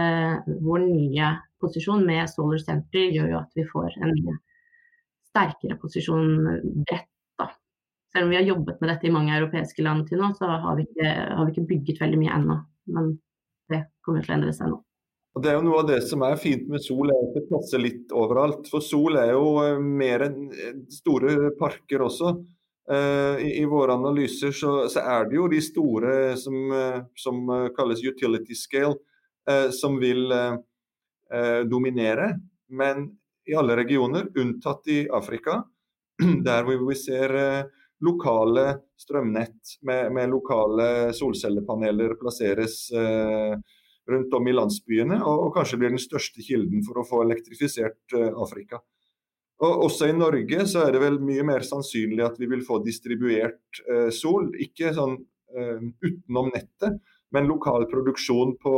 vår 0.64 0.78
nye 0.80 1.26
posisjon 1.64 2.04
med 2.06 2.28
Solar 2.30 2.62
Center 2.62 3.10
gjør 3.16 3.32
jo 3.32 3.40
at 3.40 3.58
vi 3.58 3.66
får 3.66 3.98
en 4.04 4.14
sterkere 5.32 5.80
posisjon 5.80 6.30
bredt. 6.84 7.10
da. 7.40 7.50
Selv 8.12 8.28
om 8.28 8.32
vi 8.32 8.38
har 8.38 8.46
jobbet 8.46 8.80
med 8.80 8.92
dette 8.92 9.08
i 9.08 9.14
mange 9.14 9.34
europeiske 9.34 9.82
land 9.82 10.06
til 10.08 10.22
nå, 10.22 10.30
så 10.38 10.46
har 10.46 10.78
vi 10.78 10.86
ikke, 10.86 11.12
har 11.34 11.44
vi 11.44 11.54
ikke 11.54 11.68
bygget 11.72 12.02
veldig 12.04 12.22
mye 12.22 12.34
ennå. 12.38 12.58
Men 12.94 13.14
det 13.72 13.86
kommer 14.04 14.22
til 14.22 14.34
å 14.34 14.38
endre 14.38 14.54
seg 14.56 14.70
nå. 14.70 14.82
Og 15.34 15.42
Det 15.42 15.50
er 15.50 15.56
jo 15.58 15.64
noe 15.66 15.80
av 15.82 15.88
det 15.88 16.00
som 16.06 16.22
er 16.22 16.38
fint 16.38 16.68
med 16.70 16.82
sol, 16.82 17.10
er 17.10 17.22
at 17.26 17.34
det 17.34 17.48
passer 17.48 17.82
litt 17.82 18.12
overalt. 18.14 18.68
For 18.70 18.84
sol 18.84 19.18
er 19.18 19.32
jo 19.34 19.48
eh, 19.64 19.80
mer 19.82 20.28
enn 20.28 20.52
store 20.94 21.50
parker 21.58 22.06
også. 22.06 22.36
Uh, 22.84 23.40
i, 23.40 23.62
i, 23.62 23.64
våre 23.64 23.94
analyser 23.96 24.50
så, 24.52 24.74
så, 24.92 25.00
er 25.00 25.30
det 25.30 25.38
jo 25.38 25.46
de 25.48 25.56
store 25.64 26.34
som, 26.36 26.56
uh, 26.68 26.98
som 27.16 27.38
uh, 27.48 27.70
kalles 27.72 28.02
utility 28.04 28.52
scale, 28.52 28.98
som 29.72 29.96
vil 30.00 30.32
dominere. 31.70 32.34
Men 32.70 33.08
i 33.48 33.54
alle 33.58 33.76
regioner, 33.76 34.28
unntatt 34.40 34.88
i 34.92 35.04
Afrika, 35.12 35.62
der 36.46 36.66
hvor 36.66 36.86
vi 36.88 36.96
ser 36.98 37.34
lokale 38.04 38.64
strømnett 39.00 39.76
med, 39.88 40.12
med, 40.12 40.32
lokale 40.32 40.88
solcellepaneler 41.16 42.16
plasseres 42.20 42.78
rundt 44.10 44.34
om 44.36 44.48
i 44.48 44.54
landsbyene, 44.54 45.20
og, 45.22 45.46
og, 45.46 45.52
kanskje 45.56 45.78
blir 45.80 45.94
den 45.94 46.02
største 46.02 46.44
kilden 46.44 46.84
for 46.86 47.00
å 47.00 47.06
få 47.08 47.22
elektrifisert 47.24 48.16
Afrika. 48.34 48.82
Og 49.62 49.84
også 49.86 50.08
i 50.10 50.16
Norge 50.16 50.66
så 50.70 50.84
er 50.84 50.94
det 50.94 51.02
vel 51.02 51.20
mye 51.22 51.44
mer 51.46 51.64
sannsynlig 51.66 52.24
at 52.26 52.38
vi 52.40 52.48
vil 52.50 52.64
få 52.66 52.80
distribuert 52.82 53.82
eh, 53.86 54.10
sol. 54.14 54.50
Ikke 54.60 54.90
sånn 54.96 55.16
eh, 55.54 55.84
utenom 56.02 56.50
nettet, 56.54 56.98
men 57.34 57.48
lokal 57.50 57.86
produksjon 57.90 58.56
på, 58.62 58.74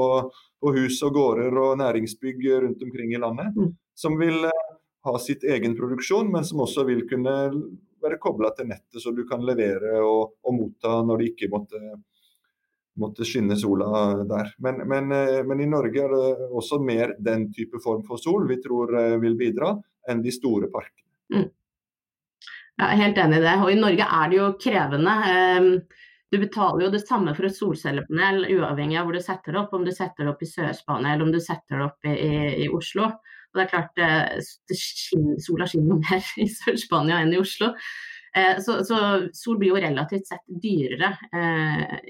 på, 0.66 0.74
hus 0.76 1.00
og 1.06 1.14
gårder 1.14 1.58
og 1.62 1.78
næringsbygg 1.78 2.46
rundt 2.66 2.82
omkring 2.82 3.14
i 3.14 3.20
landet. 3.22 3.54
Mm. 3.56 3.72
Som 3.94 4.18
vil 4.20 4.44
eh, 4.44 4.66
ha 5.06 5.18
sitt 5.22 5.44
egen 5.46 5.76
produksjon, 5.78 6.30
men 6.32 6.44
som 6.44 6.64
også 6.64 6.84
vil 6.88 7.04
kunne 7.08 7.36
være 8.02 8.20
kobla 8.22 8.52
til 8.56 8.68
nettet, 8.70 9.00
så 9.02 9.12
du 9.14 9.24
kan 9.28 9.44
levere 9.46 10.00
og, 10.02 10.36
og 10.44 10.56
motta 10.56 10.98
når 11.06 11.22
det 11.22 11.28
ikke 11.32 11.50
måtte, 11.52 11.80
måtte 13.00 13.26
skinne 13.26 13.56
sola 13.58 13.88
der. 14.28 14.52
Men, 14.62 14.82
men, 14.88 15.12
eh, 15.14 15.42
men, 15.46 15.62
i 15.62 15.70
Norge 15.70 16.02
er 16.04 16.16
det 16.16 16.48
også 16.50 16.80
mer 16.82 17.14
den 17.18 17.50
type 17.54 17.80
form 17.84 18.04
for 18.06 18.20
sol 18.22 18.48
vi 18.50 18.60
tror 18.62 18.96
eh, 19.00 19.20
vil 19.22 19.38
bidra 19.38 19.74
enn 20.10 20.24
de 20.24 20.34
store 20.34 20.70
parkene. 20.72 21.06
Mm. 21.34 21.48
Jeg 22.76 22.92
er 22.92 23.00
helt 23.00 23.18
enig 23.22 23.38
i 23.40 23.44
det. 23.46 23.54
Og 23.64 23.70
i 23.72 23.78
Norge 23.80 24.06
er 24.18 24.28
det 24.28 24.36
jo 24.36 24.50
krevende. 24.60 25.12
Ehm, 25.32 25.70
du 26.32 26.38
betaler 26.42 26.86
jo 26.86 26.90
det 26.90 27.04
samme 27.04 27.32
for 27.36 27.46
et 27.46 27.54
solcellepanel 27.54 28.48
uavhengig 28.56 28.98
av 28.98 29.06
hvor 29.06 29.14
du 29.14 29.22
setter 29.22 29.54
det 29.54 29.60
opp. 29.62 29.76
Om 29.76 29.86
du 29.86 29.92
setter 29.94 30.26
det 30.26 30.32
opp 30.32 30.42
i 30.42 30.50
Sør-Spania 30.50 31.14
eller 31.14 31.28
om 31.28 31.32
du 31.34 31.40
setter 31.42 31.78
det 31.78 31.86
opp 31.86 32.08
i, 32.10 32.14
i, 32.16 32.36
i 32.64 32.68
Oslo. 32.74 33.06
Og 33.06 33.60
det 33.60 33.64
er 33.64 33.70
klart, 33.70 33.92
det 33.96 34.76
skinner, 34.76 35.38
Sola 35.44 35.68
skinner 35.70 36.02
mer 36.02 36.30
i 36.44 36.48
Sør-Spania 36.50 37.22
enn 37.22 37.34
i 37.36 37.40
Oslo. 37.40 37.70
Eh, 38.36 38.58
så, 38.64 38.80
så, 38.84 39.00
sol 39.38 39.60
blir 39.60 39.72
jo 39.72 39.80
relativt 39.80 40.28
sett 40.28 40.42
dyrere 40.62 41.14
eh, 41.32 42.00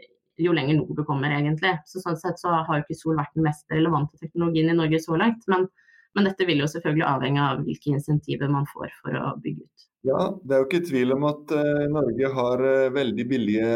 jo 0.42 0.52
lenger 0.57 0.81
nord 0.81 0.96
du 0.96 1.05
kommer, 1.07 1.33
egentlig. 1.33 1.76
Så 1.88 2.02
sånn 2.02 2.18
sett 2.20 2.40
så 2.40 2.52
har 2.57 2.81
jo 2.81 2.85
ikke 2.85 2.98
sol 2.98 3.20
vært 3.20 3.37
den 3.37 3.46
mest 3.46 3.68
relevante 3.72 4.18
teknologien 4.20 4.72
i 4.72 4.76
Norge 4.76 5.00
så 5.05 5.16
langt. 5.20 5.44
Men, 5.52 5.68
men 6.16 6.29
dette 6.29 6.48
vil 6.48 6.64
jo 6.64 6.70
selvfølgelig 6.72 7.07
avhenge 7.09 7.44
av 7.44 7.62
hvilke 7.68 7.94
insentiver 7.94 8.52
man 8.52 8.68
får 8.72 8.90
for 9.02 9.20
å 9.20 9.37
bygge 9.44 9.64
ut. 9.64 9.86
Ja, 10.07 10.27
det 10.42 10.55
er 10.55 10.61
jo 10.62 10.69
ikke 10.69 10.87
tvil 10.87 11.14
om 11.16 11.25
at 11.27 11.53
uh, 11.57 11.87
Norge 11.90 12.31
har 12.37 12.62
uh, 12.62 12.95
veldig 12.95 13.27
billige 13.27 13.71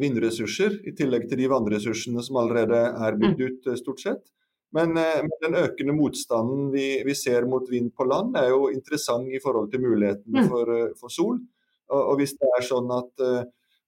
vindressurser, 0.00 0.78
i 0.88 0.94
tillegg 0.96 1.26
til 1.28 1.42
de 1.42 1.48
vannressursene 1.52 2.22
som 2.24 2.38
allerede 2.40 2.78
er 2.80 3.18
bygd 3.20 3.42
mm. 3.42 3.48
ut, 3.48 3.68
uh, 3.68 3.76
stort 3.80 4.00
sett. 4.00 4.22
Men 4.72 4.96
den 4.96 5.52
økende 5.60 5.92
motstanden 5.92 6.70
vi, 6.72 7.02
vi, 7.04 7.12
ser 7.12 7.44
mot 7.44 7.66
vind 7.68 7.90
på 7.92 8.06
land, 8.08 8.38
er 8.40 8.46
jo 8.54 8.70
interessant 8.72 9.28
i 9.28 9.40
forhold 9.44 9.68
til 9.68 9.82
mulighetene 9.82 10.46
mm. 10.46 10.48
for, 10.48 10.70
for 10.96 11.12
sol. 11.12 11.34
Og, 11.90 11.98
og, 11.98 12.14
hvis 12.16 12.32
det 12.38 12.48
er 12.56 12.64
sånn 12.64 12.88
at 12.96 13.26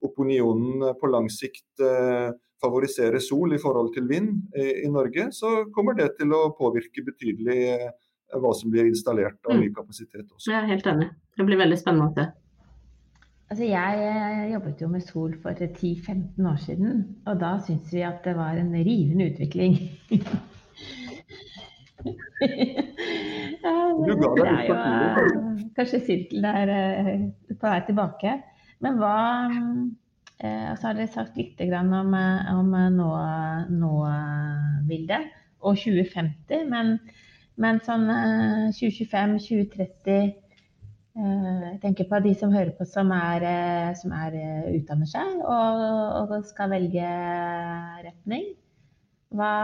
opinionen 0.05 0.91
på 1.01 1.09
lang 1.09 1.31
sikt 1.33 1.81
favoriserer 2.61 3.17
sol 3.25 3.57
i 3.57 3.63
forhold 3.63 3.95
til 3.95 4.11
vind 4.13 4.43
i, 4.61 4.85
i 4.85 4.93
Norge, 4.93 5.31
så 5.33 5.55
kommer 5.73 5.97
det 5.97 6.11
til 6.19 6.37
å 6.37 6.51
påvirke 6.59 7.07
betydelig 7.09 7.65
hva 8.43 8.53
som 8.57 8.73
blir 8.73 8.89
installert 8.91 9.39
av 9.47 9.59
ny 9.59 9.69
mm. 9.69 9.77
kapasitet 9.77 10.27
også. 10.27 10.51
Jeg 10.51 10.61
er 10.61 10.73
helt 10.73 10.89
enig. 10.91 11.09
Det 11.35 11.47
blir 11.47 11.61
veldig 11.61 11.79
spennende 11.81 12.11
å 12.11 12.17
se. 12.17 12.25
Altså 13.53 13.65
jeg 13.69 14.51
jobbet 14.55 14.83
jo 14.83 14.89
med 14.91 15.03
Sol 15.05 15.33
for 15.43 15.59
10-15 15.59 16.49
år 16.49 16.59
siden, 16.65 16.91
og 17.29 17.35
da 17.43 17.51
syntes 17.63 17.93
vi 17.93 18.03
at 18.07 18.25
det 18.25 18.35
var 18.39 18.55
en 18.59 18.73
rivende 18.75 19.29
utvikling. 19.31 19.75
du 24.05 24.13
ga 24.21 24.29
deg 24.39 24.49
litt 24.49 24.73
papir. 24.73 25.27
Kanskje 25.77 25.99
sirkelen 26.07 26.47
er 26.51 26.69
eh, 26.75 27.23
på 27.53 27.69
vei 27.69 27.81
tilbake. 27.87 28.31
Men 28.85 28.93
hva 29.01 29.19
eh, 29.51 30.67
Og 30.73 30.77
så 30.79 30.85
har 30.89 30.95
dere 30.99 31.13
sagt 31.13 31.35
litt 31.39 31.59
om, 31.79 31.91
om 31.95 32.69
nå-bildet 32.99 35.25
nå 35.29 35.33
og 35.65 35.75
2050. 35.81 36.69
men 36.69 36.87
men 37.61 37.79
sånn 37.87 38.09
2025-2030 38.75 40.11
eh, 40.11 40.25
eh, 40.25 41.63
Jeg 41.69 41.79
tenker 41.85 42.09
på 42.11 42.21
de 42.25 42.35
som 42.39 42.55
hører 42.55 42.75
på 42.75 42.87
som, 42.89 43.13
er, 43.15 43.47
eh, 43.47 43.93
som 43.99 44.15
er, 44.17 44.37
utdanner 44.75 45.11
seg 45.11 45.39
og, 45.39 45.85
og, 46.25 46.35
skal 46.49 46.73
velge 46.75 47.13
retning. 48.03 48.51
Hva, 49.35 49.55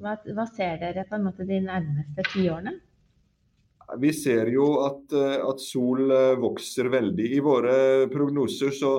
hva, 0.00 0.14
hva, 0.24 0.46
ser 0.48 0.78
dere 0.80 1.06
på 1.08 1.16
en 1.16 1.26
måte 1.28 1.48
de 1.48 1.60
nærmeste 1.64 2.24
ti 2.32 2.46
årene? 2.48 2.76
Vi 4.00 4.12
ser 4.14 4.48
jo 4.52 4.68
at, 4.84 5.10
at, 5.16 5.58
sol 5.60 6.12
vokser 6.38 6.86
veldig. 6.92 7.26
I 7.34 7.40
våre 7.42 7.74
prognoser 8.12 8.70
så, 8.76 8.92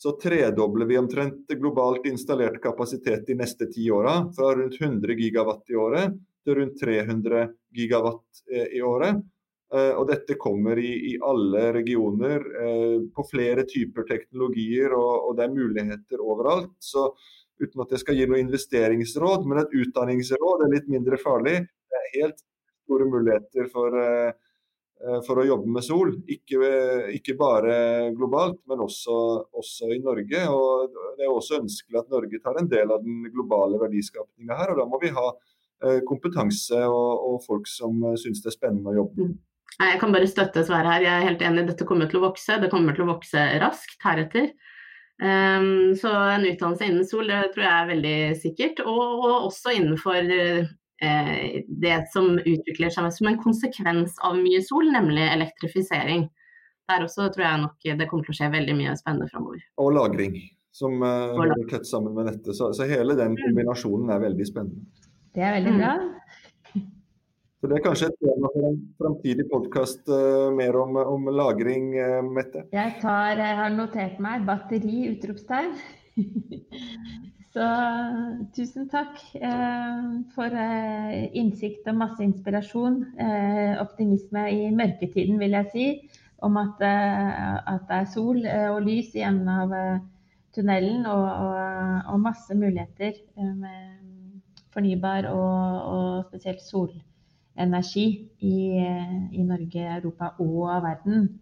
så 0.00 0.14
tredobler 0.18 0.88
vi 0.88 0.96
omtrent 0.98 1.52
globalt 1.60 2.08
installert 2.08 2.56
kapasitet 2.64 3.26
de 3.28 3.36
neste 3.36 3.68
ti 3.70 3.90
åra. 3.92 4.16
Fra 4.34 4.54
rundt 4.56 4.80
100 4.80 5.18
gigawatt 5.20 5.70
i 5.70 5.78
året 5.78 6.16
til 6.44 6.58
rundt 6.60 6.80
300 6.80 7.46
gigawatt 7.76 8.42
eh, 8.52 8.66
i 8.78 8.82
året. 8.82 9.20
Eh, 9.74 9.92
og 9.94 10.08
dette 10.10 10.38
kommer 10.40 10.78
i, 10.82 10.92
i 11.12 11.14
alle 11.22 11.68
regioner 11.76 12.44
eh, 12.64 12.98
på 13.14 13.26
flere 13.30 13.66
typer 13.70 14.08
teknologier, 14.08 14.94
og, 14.96 15.28
og, 15.28 15.34
det 15.38 15.46
er 15.46 15.56
muligheter 15.56 16.22
overalt. 16.24 16.74
Så 16.82 17.10
uten 17.60 17.84
at 17.84 17.94
jeg 17.94 18.04
skal 18.04 18.18
gi 18.18 18.28
noe 18.28 18.42
investeringsråd, 18.42 19.48
men 19.48 19.62
et 19.62 19.74
utdanningsråd 19.82 20.64
er 20.66 20.76
litt 20.76 20.88
mindre 20.90 21.20
farlig. 21.20 21.58
Det 21.90 21.98
er 21.98 22.14
helt 22.16 22.40
store 22.86 23.06
muligheter 23.06 23.68
for, 23.70 23.94
for 25.26 25.38
å 25.38 25.44
jobbe 25.44 25.68
med 25.76 25.84
sol. 25.84 26.14
Ikke, 26.32 26.56
ikke 27.14 27.36
bare 27.38 27.74
globalt, 28.16 28.56
men 28.70 28.80
også, 28.82 29.18
også, 29.60 29.90
i 29.92 30.00
Norge. 30.02 30.40
Og 30.50 30.96
det 31.18 31.26
er 31.26 31.30
også 31.30 31.60
ønskelig 31.60 32.00
at 32.00 32.10
Norge 32.10 32.40
tar 32.42 32.58
en 32.58 32.70
del 32.72 32.90
av 32.90 33.04
den 33.04 33.28
globale 33.28 33.78
verdiskapninga 33.84 34.56
her. 34.56 34.72
og 34.72 34.80
Da 34.80 34.88
må 34.88 34.98
vi 35.04 35.12
ha 35.14 35.28
kompetanse 36.08 36.80
og, 36.86 37.28
og 37.28 37.38
folk 37.46 37.68
som 37.70 38.02
eh, 38.04 38.18
syns 38.20 38.42
det 38.44 38.52
er 38.52 38.56
spennende 38.58 38.92
å 38.92 38.98
jobbe. 39.02 39.28
Mm. 39.28 39.38
Jeg 39.80 40.00
kan 40.02 40.12
bare 40.12 40.28
støtte 40.28 40.64
Sverre 40.66 40.92
her. 40.92 41.06
Jeg 41.06 41.14
er 41.14 41.28
helt 41.28 41.44
enig, 41.46 41.68
dette 41.70 41.86
kommer 41.88 42.10
til 42.10 42.20
å 42.20 42.26
vokse. 42.26 42.58
Det 42.60 42.68
kommer 42.72 42.96
til 42.96 43.06
å 43.06 43.12
vokse 43.14 43.46
raskt 43.62 44.02
heretter. 44.04 44.50
Um, 45.20 45.92
så 46.00 46.10
en 46.32 46.46
utdannelse 46.48 46.86
innen 46.88 47.04
sol 47.04 47.28
det 47.28 47.40
tror 47.54 47.64
jeg 47.64 47.72
er 47.76 47.88
veldig 47.90 48.18
sikkert. 48.42 48.82
Og, 48.84 49.00
og 49.24 49.48
også 49.48 49.74
innenfor 49.78 50.28
uh, 50.28 51.56
det 51.84 51.96
som 52.12 52.34
utvikler 52.36 52.92
seg 52.92 53.08
som 53.16 53.30
en 53.30 53.40
konsekvens 53.40 54.20
av 54.26 54.36
mye 54.40 54.60
sol, 54.66 54.90
nemlig 54.92 55.24
elektrifisering. 55.30 56.28
Der 56.90 57.06
også 57.06 57.30
tror 57.32 57.46
jeg 57.46 57.64
nok 57.64 57.90
det 58.02 58.08
kommer 58.10 58.26
til 58.26 58.34
å 58.34 58.40
skje 58.40 58.52
veldig 58.52 58.76
mye 58.82 58.96
spennende 58.98 59.30
framover. 59.32 59.62
Og 59.80 59.94
lagring, 59.96 60.36
som 60.76 61.00
uh, 61.00 61.38
hører 61.38 61.68
tett 61.70 61.88
sammen 61.88 62.16
med 62.18 62.28
dette. 62.34 62.56
Så, 62.56 62.72
så 62.76 62.88
hele 62.90 63.16
den 63.16 63.36
mm. 63.38 63.44
kombinasjonen 63.46 64.12
er 64.12 64.26
veldig 64.28 64.48
spennende. 64.48 64.99
Det 65.30 65.42
er 65.46 65.52
veldig 65.60 65.76
bra. 65.78 65.92
Så 67.60 67.68
Det 67.68 67.76
er 67.76 67.82
kanskje 67.84 68.06
et 68.08 68.22
tema 68.24 68.48
for 68.54 68.66
en 68.66 68.78
framtidig 68.98 69.44
podkast 69.50 70.08
uh, 70.08 70.48
mer 70.56 70.78
om, 70.80 70.96
om 70.96 71.28
lagring, 71.28 71.92
uh, 71.92 72.22
Mette? 72.24 72.64
Jeg, 72.72 72.94
tar, 73.02 73.36
jeg 73.36 73.58
har 73.58 73.74
notert 73.74 74.16
meg 74.22 74.46
batteri, 74.48 75.02
utropstegn. 75.12 75.76
Så 77.54 77.66
tusen 78.56 78.88
takk 78.90 79.18
uh, 79.42 80.10
for 80.36 80.54
eh, 80.54 81.24
innsikt 81.34 81.88
og 81.90 81.98
masse 81.98 82.22
inspirasjon. 82.22 83.00
Eh, 83.18 83.72
optimisme 83.82 84.44
i 84.54 84.68
mørketiden, 84.70 85.38
vil 85.42 85.58
jeg 85.58 85.70
si. 85.74 85.86
Om 86.46 86.56
at, 86.56 86.78
at 86.80 87.82
det 87.90 87.96
er 87.98 88.06
sol 88.08 88.38
og 88.46 88.78
lys 88.86 89.10
i 89.18 89.26
enden 89.26 89.50
av 89.52 89.74
tunnelen, 90.56 91.02
og, 91.10 91.26
og, 91.26 92.06
og 92.14 92.22
masse 92.22 92.56
muligheter 92.56 93.18
med 93.36 94.09
fornybar 94.74 95.22
og, 95.30 95.54
og 95.94 96.24
spesielt 96.28 96.62
solenergi 96.64 98.06
i, 98.38 98.56
i, 99.32 99.42
Norge, 99.42 99.96
Europa 99.96 100.24
og 100.38 100.82
verden. 100.84 101.40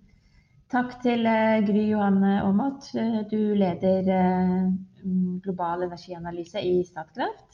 Takk 0.68 1.02
til 1.04 1.20
uh, 1.24 1.64
Gry 1.64 1.90
Johanne 1.92 2.42
Aamodt. 2.42 2.84
Du 3.30 3.40
leder 3.62 4.02
uh, 4.18 4.66
global 5.44 5.82
energianalyse 5.86 6.60
i 6.60 6.84
Statkraft. 6.84 7.50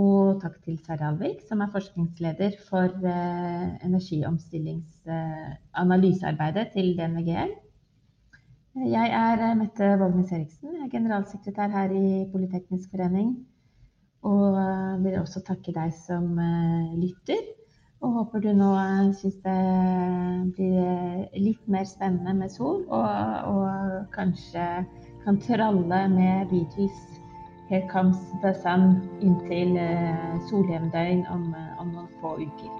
Og 0.00 0.40
takk 0.40 0.56
til 0.64 0.78
Sverre 0.78 1.08
Alvik, 1.10 1.38
som 1.48 1.60
er 1.60 1.72
forskningsleder 1.74 2.52
for 2.68 2.88
energiomstillingsanalysearbeidet 3.84 6.66
til 6.72 6.86
DNVGL. 6.96 7.52
Jeg 8.86 9.08
er 9.10 9.54
Mette 9.58 9.98
Vågnes 9.98 10.30
Eriksen, 10.32 10.76
er 10.78 10.88
generalsekretær 10.92 11.68
her 11.74 11.90
i 11.90 12.30
Politeknisk 12.32 12.90
forening. 12.94 13.49
Og 14.28 14.56
eh, 14.60 15.04
vil 15.04 15.20
også 15.20 15.40
takke 15.46 15.72
deg 15.76 15.94
som 15.96 16.34
eh, 16.38 16.92
lytter. 17.00 17.46
Og 18.00 18.16
håper 18.16 18.44
du 18.44 18.50
nå 18.56 18.68
eh, 18.80 19.12
syns 19.16 19.38
det 19.44 19.56
blir 20.56 21.40
litt 21.40 21.68
mer 21.68 21.88
spennende 21.88 22.34
med 22.36 22.52
sol, 22.52 22.84
og, 22.88 23.08
og 23.52 24.12
kanskje 24.16 24.66
kan 25.24 25.40
tralle 25.44 26.04
med 26.12 26.52
Beatles 26.52 27.00
'Here 27.70 27.86
Comes 27.88 28.18
the 28.42 28.52
inntil 29.20 29.78
solhjemdøgn 30.50 31.26
om, 31.30 31.54
om 31.78 31.92
noen 31.94 32.08
få 32.20 32.34
uker. 32.40 32.79